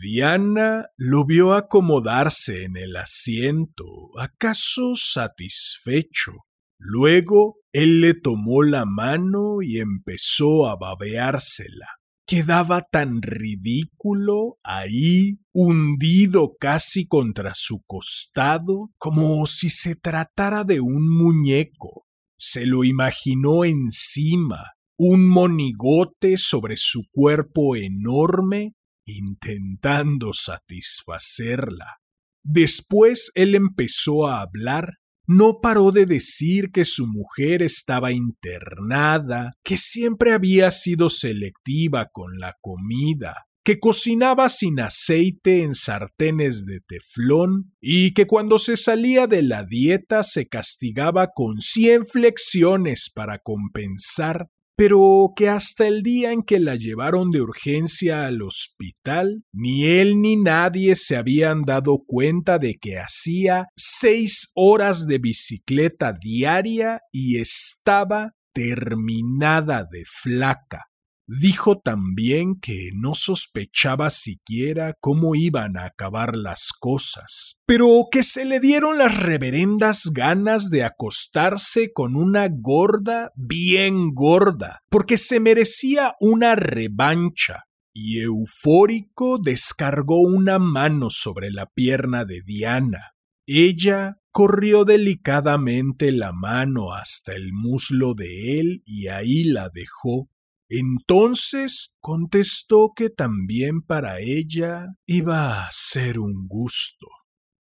Diana 0.00 0.86
lo 0.96 1.24
vio 1.24 1.54
acomodarse 1.54 2.62
en 2.62 2.76
el 2.76 2.96
asiento, 2.96 4.10
acaso 4.16 4.94
satisfecho. 4.94 6.32
Luego 6.78 7.56
él 7.72 8.00
le 8.00 8.14
tomó 8.14 8.62
la 8.62 8.84
mano 8.84 9.60
y 9.60 9.80
empezó 9.80 10.68
a 10.68 10.76
babeársela. 10.76 11.88
Quedaba 12.28 12.82
tan 12.82 13.22
ridículo 13.22 14.58
ahí, 14.62 15.40
hundido 15.52 16.56
casi 16.60 17.08
contra 17.08 17.54
su 17.54 17.82
costado, 17.84 18.90
como 18.98 19.46
si 19.46 19.68
se 19.68 19.96
tratara 19.96 20.62
de 20.62 20.80
un 20.80 21.08
muñeco. 21.08 22.06
Se 22.38 22.66
lo 22.66 22.84
imaginó 22.84 23.64
encima, 23.64 24.74
un 24.96 25.28
monigote 25.28 26.38
sobre 26.38 26.76
su 26.76 27.06
cuerpo 27.10 27.74
enorme, 27.74 28.74
intentando 29.10 30.32
satisfacerla. 30.32 31.98
Después 32.42 33.30
él 33.34 33.54
empezó 33.54 34.28
a 34.28 34.40
hablar 34.40 34.94
no 35.28 35.60
paró 35.60 35.92
de 35.92 36.06
decir 36.06 36.70
que 36.72 36.86
su 36.86 37.06
mujer 37.06 37.62
estaba 37.62 38.12
internada, 38.12 39.52
que 39.62 39.76
siempre 39.76 40.32
había 40.32 40.70
sido 40.70 41.10
selectiva 41.10 42.08
con 42.10 42.38
la 42.38 42.56
comida, 42.62 43.44
que 43.62 43.78
cocinaba 43.78 44.48
sin 44.48 44.80
aceite 44.80 45.62
en 45.62 45.74
sartenes 45.74 46.64
de 46.64 46.80
teflón 46.80 47.74
y 47.78 48.14
que 48.14 48.26
cuando 48.26 48.58
se 48.58 48.78
salía 48.78 49.26
de 49.26 49.42
la 49.42 49.64
dieta 49.64 50.22
se 50.22 50.48
castigaba 50.48 51.28
con 51.34 51.60
cien 51.60 52.06
flexiones 52.06 53.10
para 53.14 53.38
compensar 53.38 54.48
pero 54.78 55.32
que 55.34 55.48
hasta 55.48 55.88
el 55.88 56.04
día 56.04 56.30
en 56.30 56.44
que 56.44 56.60
la 56.60 56.76
llevaron 56.76 57.32
de 57.32 57.40
urgencia 57.40 58.26
al 58.26 58.42
hospital, 58.42 59.42
ni 59.52 59.86
él 59.86 60.20
ni 60.20 60.36
nadie 60.36 60.94
se 60.94 61.16
habían 61.16 61.62
dado 61.62 62.04
cuenta 62.06 62.60
de 62.60 62.78
que 62.80 62.96
hacía 62.96 63.66
seis 63.76 64.52
horas 64.54 65.08
de 65.08 65.18
bicicleta 65.18 66.12
diaria 66.12 67.00
y 67.10 67.40
estaba 67.40 68.36
terminada 68.52 69.82
de 69.82 70.04
flaca. 70.06 70.87
Dijo 71.30 71.78
también 71.78 72.58
que 72.58 72.88
no 72.94 73.14
sospechaba 73.14 74.08
siquiera 74.08 74.94
cómo 74.98 75.34
iban 75.34 75.76
a 75.76 75.84
acabar 75.84 76.34
las 76.34 76.72
cosas, 76.72 77.60
pero 77.66 78.06
que 78.10 78.22
se 78.22 78.46
le 78.46 78.60
dieron 78.60 78.96
las 78.96 79.20
reverendas 79.20 80.10
ganas 80.14 80.70
de 80.70 80.84
acostarse 80.84 81.92
con 81.92 82.16
una 82.16 82.48
gorda 82.50 83.30
bien 83.36 84.14
gorda, 84.14 84.80
porque 84.88 85.18
se 85.18 85.38
merecía 85.38 86.14
una 86.18 86.56
revancha, 86.56 87.64
y 87.92 88.20
eufórico 88.20 89.36
descargó 89.36 90.22
una 90.22 90.58
mano 90.58 91.10
sobre 91.10 91.50
la 91.50 91.66
pierna 91.66 92.24
de 92.24 92.40
Diana. 92.40 93.12
Ella 93.46 94.16
corrió 94.30 94.86
delicadamente 94.86 96.10
la 96.10 96.32
mano 96.32 96.94
hasta 96.94 97.34
el 97.34 97.52
muslo 97.52 98.14
de 98.14 98.60
él 98.60 98.82
y 98.86 99.08
ahí 99.08 99.44
la 99.44 99.68
dejó, 99.68 100.30
entonces 100.68 101.96
contestó 102.00 102.92
que 102.94 103.10
también 103.10 103.82
para 103.82 104.20
ella 104.20 104.86
iba 105.06 105.64
a 105.64 105.68
ser 105.70 106.18
un 106.18 106.46
gusto. 106.46 107.06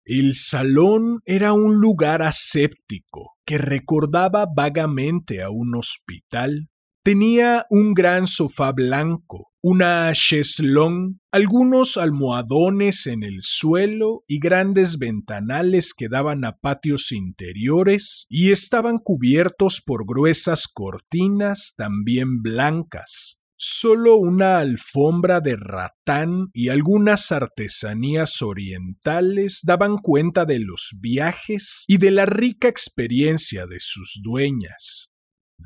El 0.03 0.33
salón 0.35 1.21
era 1.25 1.53
un 1.53 1.75
lugar 1.75 2.21
aséptico 2.21 3.37
que 3.45 3.57
recordaba 3.57 4.45
vagamente 4.45 5.41
a 5.41 5.49
un 5.49 5.75
hospital. 5.75 6.69
Tenía 7.03 7.65
un 7.69 7.93
gran 7.93 8.27
sofá 8.27 8.71
blanco, 8.71 9.50
una 9.63 10.11
cheslón, 10.13 11.21
algunos 11.31 11.97
almohadones 11.97 13.05
en 13.05 13.23
el 13.23 13.39
suelo 13.41 14.23
y 14.27 14.39
grandes 14.39 14.97
ventanales 14.97 15.93
que 15.93 16.09
daban 16.09 16.43
a 16.45 16.57
patios 16.57 17.11
interiores 17.11 18.25
y 18.27 18.51
estaban 18.51 18.97
cubiertos 18.97 19.81
por 19.85 20.05
gruesas 20.07 20.67
cortinas 20.67 21.75
también 21.77 22.41
blancas. 22.41 23.39
Solo 23.55 24.15
una 24.15 24.57
alfombra 24.57 25.39
de 25.39 25.55
ratán 25.55 26.49
y 26.51 26.69
algunas 26.69 27.31
artesanías 27.31 28.41
orientales 28.41 29.59
daban 29.61 29.99
cuenta 29.99 30.45
de 30.45 30.57
los 30.57 30.97
viajes 30.99 31.83
y 31.87 31.99
de 31.99 32.09
la 32.09 32.25
rica 32.25 32.67
experiencia 32.67 33.67
de 33.67 33.77
sus 33.79 34.21
dueñas. 34.23 35.10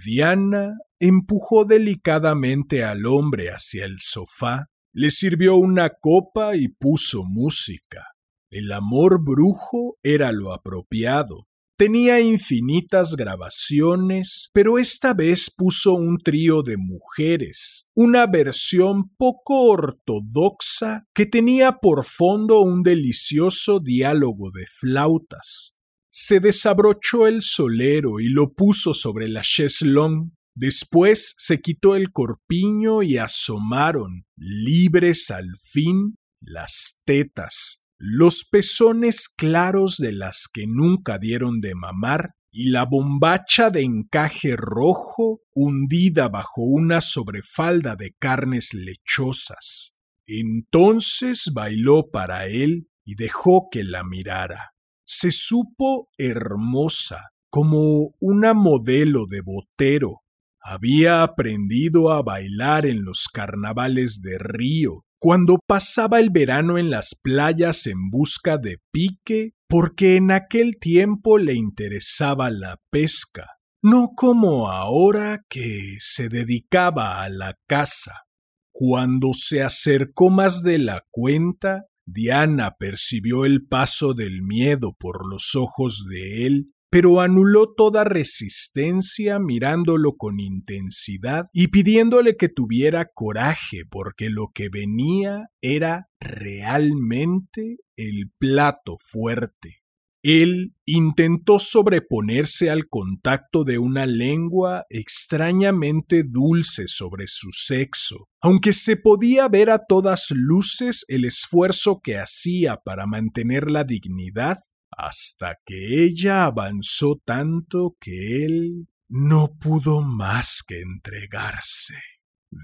Diana 0.04 0.78
empujó 1.00 1.66
delicadamente 1.66 2.84
al 2.84 3.06
hombre 3.06 3.50
hacia 3.50 3.86
el 3.86 3.98
sofá, 4.00 4.68
le 4.94 5.12
sirvió 5.12 5.56
una 5.56 5.90
copa 5.90 6.56
y 6.56 6.70
puso 6.70 7.24
música. 7.26 8.06
El 8.50 8.72
amor 8.72 9.24
brujo 9.24 9.98
era 10.02 10.32
lo 10.32 10.54
apropiado. 10.54 11.48
Tenía 11.78 12.22
infinitas 12.22 13.18
grabaciones, 13.18 14.50
pero 14.54 14.80
esta 14.80 15.14
vez 15.14 15.52
puso 15.54 15.94
un 15.94 16.20
trío 16.20 16.64
de 16.64 16.78
mujeres, 16.78 17.90
una 17.94 18.28
versión 18.28 19.10
poco 19.18 19.64
ortodoxa 19.64 21.06
que 21.14 21.26
tenía 21.26 21.80
por 21.82 22.06
fondo 22.06 22.62
un 22.62 22.82
delicioso 22.82 23.82
diálogo 23.82 24.52
de 24.52 24.66
flautas 24.68 25.75
se 26.16 26.40
desabrochó 26.40 27.28
el 27.28 27.42
solero 27.42 28.22
y 28.22 28.30
lo 28.30 28.54
puso 28.54 28.94
sobre 28.94 29.28
la 29.28 29.42
cheslón. 29.44 30.38
Después 30.56 31.36
se 31.38 31.60
quitó 31.60 31.98
el 31.98 32.14
corpiño 32.14 33.04
y 33.04 33.18
asomaron, 33.18 34.26
libres 34.38 35.30
al 35.30 35.50
fin, 35.62 36.16
las 36.40 37.02
tetas, 37.04 37.86
los 37.98 38.46
pezones 38.46 39.28
claros 39.28 39.98
de 39.98 40.14
las 40.14 40.48
que 40.48 40.68
nunca 40.68 41.18
dieron 41.18 41.60
de 41.60 41.76
mamar 41.76 42.36
y 42.50 42.70
la 42.70 42.86
bombacha 42.86 43.70
de 43.70 43.82
encaje 43.82 44.56
rojo 44.56 45.42
hundida 45.54 46.30
bajo 46.30 46.62
una 46.62 47.02
sobrefalda 47.02 47.98
de 47.98 48.16
carnes 48.18 48.74
lechosas. 48.74 49.94
Entonces 50.26 51.52
bailó 51.54 52.10
para 52.10 52.48
él 52.48 52.88
y 53.04 53.16
dejó 53.16 53.68
que 53.70 53.84
la 53.84 54.06
mirara 54.06 54.75
se 55.06 55.32
supo 55.32 56.10
hermosa, 56.18 57.30
como 57.50 58.16
una 58.20 58.54
modelo 58.54 59.26
de 59.28 59.42
botero. 59.42 60.22
Había 60.60 61.24
aprendido 61.24 62.12
a 62.12 62.22
bailar 62.22 62.86
en 62.86 63.06
los 63.06 63.30
carnavales 63.32 64.22
de 64.22 64.38
Río, 64.40 65.06
cuando 65.20 65.60
pasaba 65.66 66.20
el 66.20 66.30
verano 66.30 66.78
en 66.78 66.90
las 66.90 67.16
playas 67.16 67.88
en 67.88 68.10
busca 68.10 68.58
de 68.58 68.80
pique, 68.92 69.54
porque 69.68 70.18
en 70.18 70.32
aquel 70.32 70.78
tiempo 70.80 71.38
le 71.38 71.54
interesaba 71.54 72.50
la 72.52 72.80
pesca. 72.92 73.48
no 73.82 74.14
como 74.16 74.72
ahora 74.72 75.46
que 75.48 75.98
se 76.00 76.28
dedicaba 76.28 77.22
a 77.22 77.30
la 77.30 77.56
caza. 77.68 78.24
Cuando 78.72 79.34
se 79.34 79.62
acercó 79.62 80.32
más 80.32 80.64
de 80.64 80.80
la 80.80 81.04
cuenta, 81.12 81.86
Diana 82.06 82.76
percibió 82.78 83.46
el 83.46 83.66
paso 83.66 84.14
del 84.14 84.42
miedo 84.42 84.96
por 84.98 85.28
los 85.30 85.56
ojos 85.56 86.06
de 86.10 86.46
él, 86.46 86.72
pero 86.90 87.20
anuló 87.20 87.74
toda 87.74 88.04
resistencia 88.04 89.40
mirándolo 89.40 90.16
con 90.16 90.40
intensidad 90.40 91.48
y 91.52 91.68
pidiéndole 91.68 92.38
que 92.38 92.48
tuviera 92.48 93.10
coraje 93.14 93.84
porque 93.90 94.30
lo 94.30 94.52
que 94.54 94.70
venía 94.70 95.50
era 95.62 96.08
realmente 96.20 97.78
el 97.98 98.32
plato 98.38 98.96
fuerte. 98.98 99.85
Él 100.28 100.74
intentó 100.86 101.60
sobreponerse 101.60 102.72
al 102.72 102.88
contacto 102.90 103.64
de 103.64 103.78
una 103.78 104.08
lengua 104.08 104.86
extrañamente 104.90 106.24
dulce 106.24 106.88
sobre 106.88 107.28
su 107.28 107.52
sexo, 107.52 108.28
aunque 108.42 108.74
se 108.74 108.98
podía 108.98 109.48
ver 109.50 109.70
a 109.70 109.86
todas 109.86 110.32
luces 110.32 111.06
el 111.10 111.26
esfuerzo 111.26 112.02
que 112.04 112.18
hacía 112.18 112.78
para 112.78 113.06
mantener 113.06 113.70
la 113.70 113.84
dignidad, 113.84 114.58
hasta 114.90 115.60
que 115.64 116.04
ella 116.06 116.46
avanzó 116.46 117.22
tanto 117.24 117.96
que 118.02 118.46
él 118.46 118.88
no 119.08 119.56
pudo 119.60 120.02
más 120.02 120.64
que 120.68 120.82
entregarse. 120.82 121.94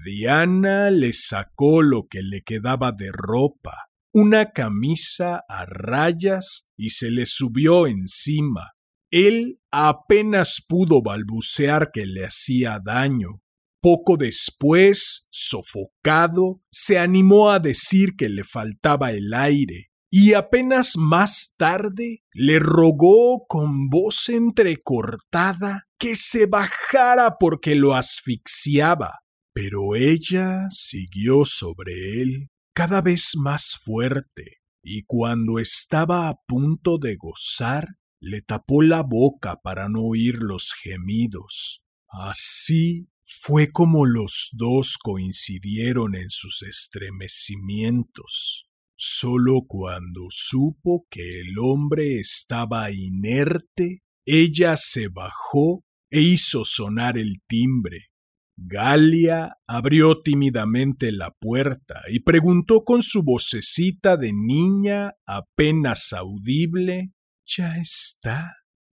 Diana 0.04 0.90
le 0.90 1.12
sacó 1.12 1.80
lo 1.80 2.08
que 2.10 2.22
le 2.22 2.42
quedaba 2.42 2.90
de 2.90 3.12
ropa, 3.12 3.91
una 4.12 4.52
camisa 4.52 5.42
a 5.48 5.64
rayas 5.64 6.70
y 6.76 6.90
se 6.90 7.10
le 7.10 7.26
subió 7.26 7.86
encima. 7.86 8.72
Él 9.10 9.60
apenas 9.70 10.64
pudo 10.66 11.02
balbucear 11.02 11.90
que 11.92 12.06
le 12.06 12.26
hacía 12.26 12.80
daño. 12.84 13.42
Poco 13.80 14.16
después, 14.16 15.28
sofocado, 15.30 16.62
se 16.70 16.98
animó 16.98 17.50
a 17.50 17.58
decir 17.58 18.14
que 18.16 18.28
le 18.28 18.44
faltaba 18.44 19.12
el 19.12 19.34
aire, 19.34 19.90
y 20.10 20.34
apenas 20.34 20.96
más 20.96 21.54
tarde 21.56 22.22
le 22.32 22.58
rogó 22.58 23.46
con 23.48 23.88
voz 23.88 24.28
entrecortada 24.28 25.88
que 25.98 26.14
se 26.16 26.46
bajara 26.46 27.38
porque 27.40 27.74
lo 27.74 27.94
asfixiaba. 27.94 29.20
Pero 29.54 29.96
ella 29.96 30.66
siguió 30.70 31.44
sobre 31.44 32.22
él 32.22 32.51
cada 32.74 33.00
vez 33.00 33.32
más 33.36 33.78
fuerte, 33.82 34.58
y 34.82 35.04
cuando 35.04 35.58
estaba 35.58 36.28
a 36.28 36.42
punto 36.46 36.98
de 36.98 37.16
gozar, 37.16 37.96
le 38.20 38.42
tapó 38.42 38.82
la 38.82 39.02
boca 39.02 39.60
para 39.62 39.88
no 39.88 40.02
oír 40.02 40.42
los 40.42 40.74
gemidos. 40.74 41.82
Así 42.08 43.08
fue 43.24 43.72
como 43.72 44.06
los 44.06 44.50
dos 44.52 44.98
coincidieron 44.98 46.14
en 46.14 46.30
sus 46.30 46.62
estremecimientos. 46.62 48.68
Solo 48.96 49.62
cuando 49.66 50.26
supo 50.30 51.08
que 51.10 51.40
el 51.40 51.58
hombre 51.58 52.20
estaba 52.20 52.92
inerte, 52.92 54.04
ella 54.24 54.76
se 54.76 55.08
bajó 55.08 55.84
e 56.10 56.20
hizo 56.20 56.64
sonar 56.64 57.18
el 57.18 57.42
timbre. 57.48 58.11
Galia 58.56 59.56
abrió 59.66 60.22
tímidamente 60.22 61.10
la 61.12 61.30
puerta 61.30 62.02
y 62.08 62.20
preguntó 62.20 62.84
con 62.84 63.02
su 63.02 63.22
vocecita 63.22 64.16
de 64.16 64.32
niña 64.32 65.14
apenas 65.26 66.12
audible 66.12 67.12
¿Ya 67.44 67.76
está? 67.78 68.56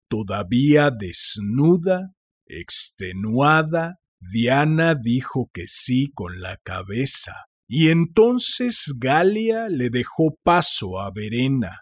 Todavía 0.08 0.90
desnuda, 0.90 2.14
extenuada, 2.46 4.00
Diana 4.20 4.94
dijo 4.94 5.50
que 5.52 5.64
sí 5.66 6.12
con 6.14 6.40
la 6.40 6.58
cabeza, 6.58 7.46
y 7.66 7.88
entonces 7.88 8.94
Galia 8.98 9.68
le 9.68 9.90
dejó 9.90 10.36
paso 10.42 11.00
a 11.00 11.10
Verena. 11.10 11.80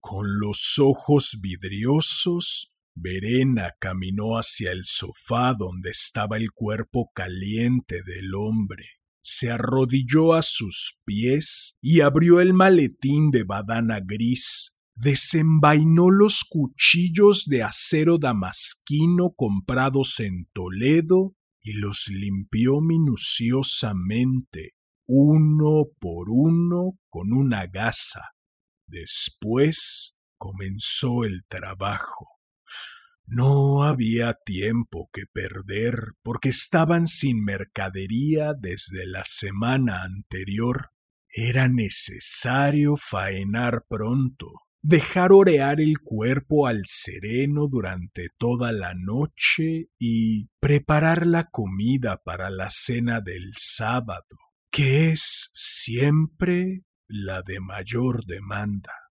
Con 0.00 0.38
los 0.38 0.78
ojos 0.78 1.38
vidriosos 1.40 2.73
Verena 2.94 3.74
caminó 3.80 4.38
hacia 4.38 4.70
el 4.70 4.84
sofá 4.84 5.54
donde 5.54 5.90
estaba 5.90 6.36
el 6.36 6.52
cuerpo 6.52 7.10
caliente 7.14 8.02
del 8.04 8.34
hombre. 8.34 8.84
Se 9.22 9.50
arrodilló 9.50 10.34
a 10.34 10.42
sus 10.42 11.00
pies 11.04 11.78
y 11.80 12.00
abrió 12.00 12.40
el 12.40 12.54
maletín 12.54 13.30
de 13.30 13.42
badana 13.42 14.00
gris. 14.00 14.76
Desenvainó 14.96 16.10
los 16.10 16.44
cuchillos 16.48 17.46
de 17.46 17.64
acero 17.64 18.18
damasquino 18.18 19.34
comprados 19.34 20.20
en 20.20 20.48
Toledo 20.52 21.34
y 21.60 21.72
los 21.72 22.08
limpió 22.08 22.80
minuciosamente, 22.80 24.74
uno 25.06 25.86
por 25.98 26.28
uno, 26.28 26.98
con 27.08 27.32
una 27.32 27.66
gasa. 27.66 28.34
Después 28.86 30.16
comenzó 30.36 31.24
el 31.24 31.44
trabajo. 31.48 32.28
No 33.26 33.84
había 33.84 34.34
tiempo 34.34 35.08
que 35.12 35.22
perder 35.26 36.12
porque 36.22 36.50
estaban 36.50 37.06
sin 37.06 37.42
mercadería 37.42 38.52
desde 38.52 39.06
la 39.06 39.24
semana 39.24 40.02
anterior. 40.02 40.90
Era 41.28 41.68
necesario 41.68 42.96
faenar 42.96 43.86
pronto, 43.88 44.52
dejar 44.82 45.32
orear 45.32 45.80
el 45.80 45.98
cuerpo 46.00 46.66
al 46.66 46.82
sereno 46.84 47.66
durante 47.66 48.28
toda 48.36 48.72
la 48.72 48.92
noche 48.94 49.88
y 49.98 50.48
preparar 50.60 51.26
la 51.26 51.48
comida 51.50 52.22
para 52.22 52.50
la 52.50 52.68
cena 52.68 53.22
del 53.22 53.52
sábado, 53.56 54.36
que 54.70 55.10
es 55.10 55.50
siempre 55.54 56.84
la 57.08 57.42
de 57.42 57.58
mayor 57.60 58.26
demanda. 58.26 59.03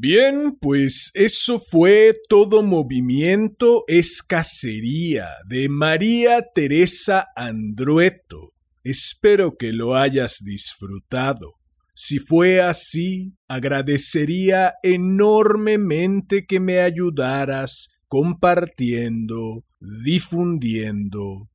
Bien, 0.00 0.56
pues 0.60 1.10
eso 1.14 1.58
fue 1.58 2.16
todo 2.28 2.62
movimiento 2.62 3.82
es 3.88 4.22
cacería 4.22 5.26
de 5.44 5.68
María 5.68 6.44
Teresa 6.54 7.26
Andrueto. 7.34 8.52
Espero 8.84 9.56
que 9.56 9.72
lo 9.72 9.96
hayas 9.96 10.44
disfrutado. 10.44 11.54
Si 11.96 12.20
fue 12.20 12.60
así, 12.60 13.34
agradecería 13.48 14.74
enormemente 14.84 16.46
que 16.46 16.60
me 16.60 16.78
ayudaras 16.78 17.98
compartiendo, 18.06 19.64
difundiendo. 19.80 21.50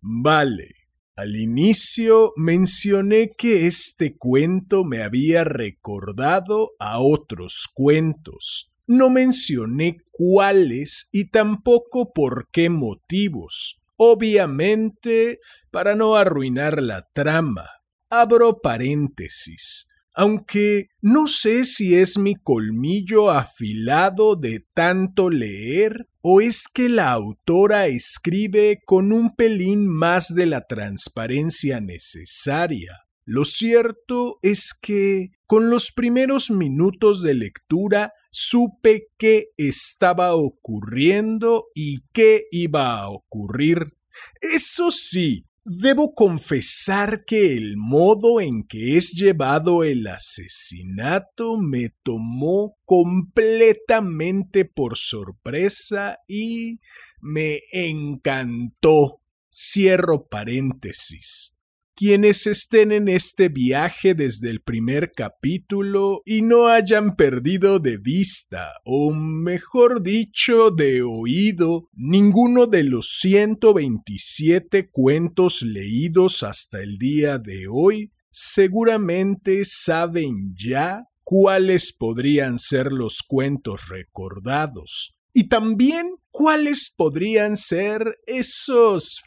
Vale, 0.00 0.74
al 1.16 1.34
inicio 1.34 2.34
mencioné 2.36 3.32
que 3.36 3.66
este 3.66 4.18
cuento 4.18 4.84
me 4.84 5.02
había 5.02 5.44
recordado 5.44 6.72
a 6.78 7.00
otros 7.00 7.70
cuentos. 7.72 8.74
No 8.86 9.08
mencioné 9.08 9.96
cuáles 10.12 11.08
y 11.12 11.30
tampoco 11.30 12.12
por 12.12 12.48
qué 12.52 12.68
motivos. 12.68 13.82
Obviamente, 13.96 15.40
para 15.70 15.96
no 15.96 16.16
arruinar 16.16 16.82
la 16.82 17.02
trama. 17.14 17.66
Abro 18.10 18.60
paréntesis 18.60 19.88
aunque 20.18 20.88
no 21.02 21.26
sé 21.26 21.66
si 21.66 21.94
es 21.94 22.16
mi 22.16 22.34
colmillo 22.36 23.30
afilado 23.30 24.34
de 24.34 24.64
tanto 24.72 25.28
leer 25.28 26.08
o 26.28 26.40
es 26.40 26.66
que 26.66 26.88
la 26.88 27.12
autora 27.12 27.86
escribe 27.86 28.80
con 28.84 29.12
un 29.12 29.36
pelín 29.36 29.86
más 29.86 30.34
de 30.34 30.46
la 30.46 30.66
transparencia 30.66 31.80
necesaria. 31.80 33.04
Lo 33.24 33.44
cierto 33.44 34.40
es 34.42 34.74
que 34.74 35.28
con 35.46 35.70
los 35.70 35.92
primeros 35.92 36.50
minutos 36.50 37.22
de 37.22 37.34
lectura 37.34 38.12
supe 38.32 39.06
qué 39.16 39.50
estaba 39.56 40.34
ocurriendo 40.34 41.66
y 41.76 41.98
qué 42.12 42.46
iba 42.50 42.98
a 42.98 43.08
ocurrir. 43.08 43.96
Eso 44.40 44.90
sí, 44.90 45.46
Debo 45.68 46.14
confesar 46.14 47.24
que 47.24 47.56
el 47.56 47.76
modo 47.76 48.40
en 48.40 48.62
que 48.68 48.96
es 48.96 49.10
llevado 49.10 49.82
el 49.82 50.06
asesinato 50.06 51.58
me 51.58 51.92
tomó 52.04 52.78
completamente 52.84 54.64
por 54.64 54.96
sorpresa 54.96 56.20
y 56.28 56.78
me 57.20 57.62
encantó. 57.72 59.22
Cierro 59.52 60.28
paréntesis. 60.28 61.55
Quienes 61.96 62.46
estén 62.46 62.92
en 62.92 63.08
este 63.08 63.48
viaje 63.48 64.14
desde 64.14 64.50
el 64.50 64.60
primer 64.60 65.12
capítulo 65.12 66.20
y 66.26 66.42
no 66.42 66.68
hayan 66.68 67.16
perdido 67.16 67.78
de 67.78 67.96
vista, 67.96 68.74
o 68.84 69.14
mejor 69.14 70.02
dicho, 70.02 70.70
de 70.70 71.02
oído, 71.02 71.88
ninguno 71.94 72.66
de 72.66 72.84
los 72.84 73.18
127 73.20 74.88
cuentos 74.88 75.62
leídos 75.62 76.42
hasta 76.42 76.82
el 76.82 76.98
día 76.98 77.38
de 77.38 77.66
hoy, 77.66 78.12
seguramente 78.30 79.64
saben 79.64 80.54
ya 80.54 81.08
cuáles 81.24 81.94
podrían 81.94 82.58
ser 82.58 82.92
los 82.92 83.22
cuentos 83.22 83.88
recordados. 83.88 85.14
Y 85.32 85.48
también 85.48 86.16
cuáles 86.30 86.90
podrían 86.94 87.56
ser 87.56 88.18
esos 88.26 89.22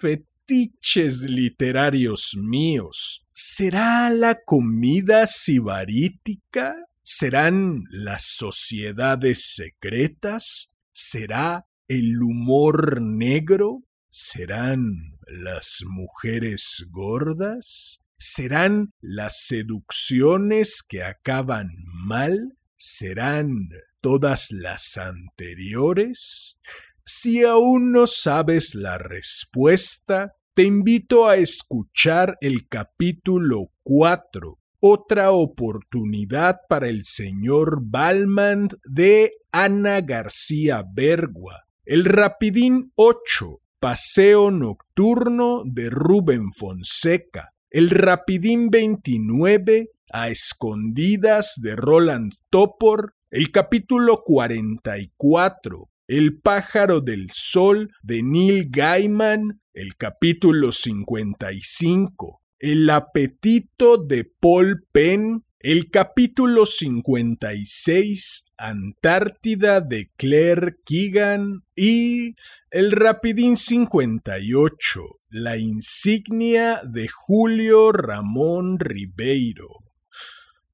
fetiches 0.49 1.21
literarios 1.21 2.35
míos. 2.35 3.27
¿Será 3.33 4.09
la 4.09 4.41
comida 4.43 5.27
sibarítica? 5.27 6.75
¿Serán 7.03 7.83
las 7.91 8.23
sociedades 8.23 9.53
secretas? 9.55 10.75
¿Será 10.91 11.67
el 11.87 12.21
humor 12.23 12.99
negro? 12.99 13.83
¿Serán 14.09 15.19
las 15.27 15.83
mujeres 15.87 16.87
gordas? 16.89 18.01
¿Serán 18.17 18.91
las 19.01 19.45
seducciones 19.45 20.81
que 20.81 21.03
acaban 21.03 21.69
mal? 21.93 22.57
¿Serán 22.75 23.69
todas 24.01 24.49
las 24.51 24.97
anteriores? 24.97 26.57
Si 27.05 27.43
aún 27.43 27.91
no 27.91 28.07
sabes 28.07 28.73
la 28.75 28.97
respuesta, 28.97 30.38
te 30.59 30.65
invito 30.65 31.25
a 31.25 31.37
escuchar 31.37 32.37
el 32.41 32.67
capítulo 32.67 33.71
4, 33.83 34.59
otra 34.81 35.31
oportunidad 35.31 36.57
para 36.67 36.89
el 36.89 37.05
señor 37.05 37.79
Balmand 37.81 38.73
de 38.83 39.31
Ana 39.53 40.01
García 40.01 40.83
Bergua, 40.85 41.63
el 41.85 42.03
Rapidín 42.03 42.91
8, 42.97 43.61
Paseo 43.79 44.51
Nocturno 44.51 45.63
de 45.65 45.89
Rubén 45.89 46.51
Fonseca, 46.51 47.53
el 47.69 47.89
Rapidín 47.89 48.69
29, 48.69 49.91
A 50.11 50.27
Escondidas 50.27 51.53
de 51.61 51.77
Roland 51.77 52.33
Topor, 52.49 53.13
el 53.31 53.53
capítulo 53.53 54.23
44, 54.25 55.89
El 56.09 56.41
pájaro 56.41 56.99
del 56.99 57.29
sol 57.31 57.91
de 58.03 58.23
Neil 58.23 58.67
Gaiman, 58.69 59.61
el 59.79 59.95
capítulo 59.95 60.73
55, 60.73 62.41
El 62.59 62.89
apetito 62.89 63.95
de 63.97 64.25
Paul 64.25 64.85
Penn, 64.91 65.45
el 65.61 65.89
capítulo 65.89 66.65
56, 66.65 68.51
Antártida 68.57 69.79
de 69.79 70.11
Claire 70.17 70.75
Keegan 70.85 71.63
y 71.77 72.35
el 72.71 72.91
Rapidín 72.91 73.55
58, 73.55 75.01
la 75.29 75.55
insignia 75.55 76.81
de 76.83 77.07
Julio 77.07 77.93
Ramón 77.93 78.79
Ribeiro. 78.79 79.69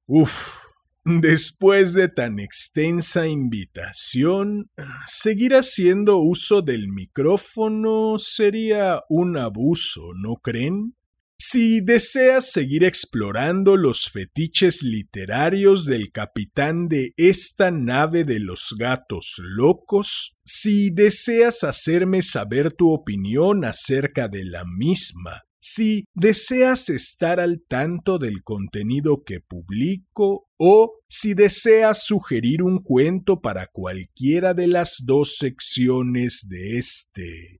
Uf, 0.06 0.65
después 1.06 1.94
de 1.94 2.08
tan 2.08 2.40
extensa 2.40 3.28
invitación, 3.28 4.72
seguir 5.06 5.54
haciendo 5.54 6.18
uso 6.18 6.62
del 6.62 6.88
micrófono 6.88 8.18
sería 8.18 9.02
un 9.08 9.38
abuso, 9.38 10.12
¿no 10.20 10.34
creen? 10.36 10.96
Si 11.38 11.80
deseas 11.80 12.50
seguir 12.50 12.82
explorando 12.82 13.76
los 13.76 14.10
fetiches 14.10 14.82
literarios 14.82 15.84
del 15.84 16.10
capitán 16.10 16.88
de 16.88 17.12
esta 17.16 17.70
nave 17.70 18.24
de 18.24 18.40
los 18.40 18.74
gatos 18.76 19.40
locos, 19.44 20.36
si 20.44 20.90
deseas 20.90 21.62
hacerme 21.62 22.22
saber 22.22 22.72
tu 22.72 22.90
opinión 22.90 23.64
acerca 23.64 24.26
de 24.28 24.44
la 24.44 24.64
misma, 24.64 25.45
si 25.68 26.06
deseas 26.14 26.90
estar 26.90 27.40
al 27.40 27.60
tanto 27.66 28.18
del 28.18 28.44
contenido 28.44 29.24
que 29.24 29.40
publico 29.40 30.48
o 30.56 31.00
si 31.08 31.34
deseas 31.34 32.04
sugerir 32.04 32.62
un 32.62 32.84
cuento 32.84 33.40
para 33.40 33.66
cualquiera 33.66 34.54
de 34.54 34.68
las 34.68 35.02
dos 35.06 35.38
secciones 35.38 36.46
de 36.48 36.78
este 36.78 37.58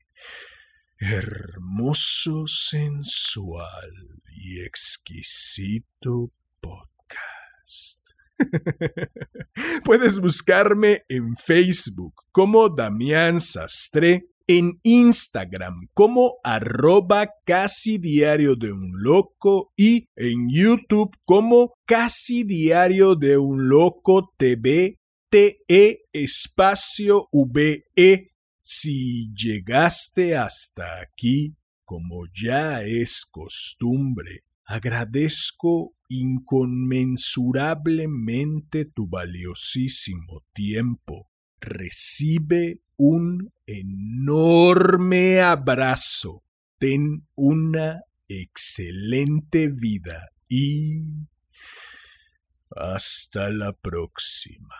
hermoso, 0.98 2.46
sensual 2.46 3.90
y 4.36 4.60
exquisito 4.60 6.30
podcast. 6.60 8.06
Puedes 9.84 10.20
buscarme 10.20 11.02
en 11.08 11.36
Facebook 11.36 12.14
como 12.30 12.68
Damián 12.68 13.40
Sastre, 13.40 14.28
en 14.46 14.78
Instagram 14.82 15.88
como 15.92 16.36
arroba 16.44 17.30
casi 17.44 17.98
diario 17.98 18.54
de 18.54 18.72
un 18.72 19.02
loco 19.02 19.72
y 19.76 20.06
en 20.14 20.48
YouTube 20.48 21.16
como 21.24 21.74
casi 21.84 22.44
diario 22.44 23.16
de 23.16 23.38
un 23.38 23.68
loco 23.68 24.32
TV 24.36 25.00
TE 25.30 26.04
espacio 26.12 27.28
VE 27.32 28.30
si 28.68 29.32
llegaste 29.32 30.36
hasta 30.36 31.00
aquí, 31.00 31.54
como 31.84 32.26
ya 32.34 32.82
es 32.82 33.24
costumbre, 33.24 34.42
agradezco 34.64 35.94
inconmensurablemente 36.08 38.86
tu 38.86 39.08
valiosísimo 39.08 40.44
tiempo. 40.52 41.30
Recibe 41.60 42.82
un 42.96 43.52
enorme 43.66 45.40
abrazo. 45.40 46.42
Ten 46.78 47.24
una 47.34 48.02
excelente 48.28 49.68
vida 49.68 50.30
y 50.48 51.02
hasta 52.70 53.50
la 53.50 53.72
próxima. 53.72 54.76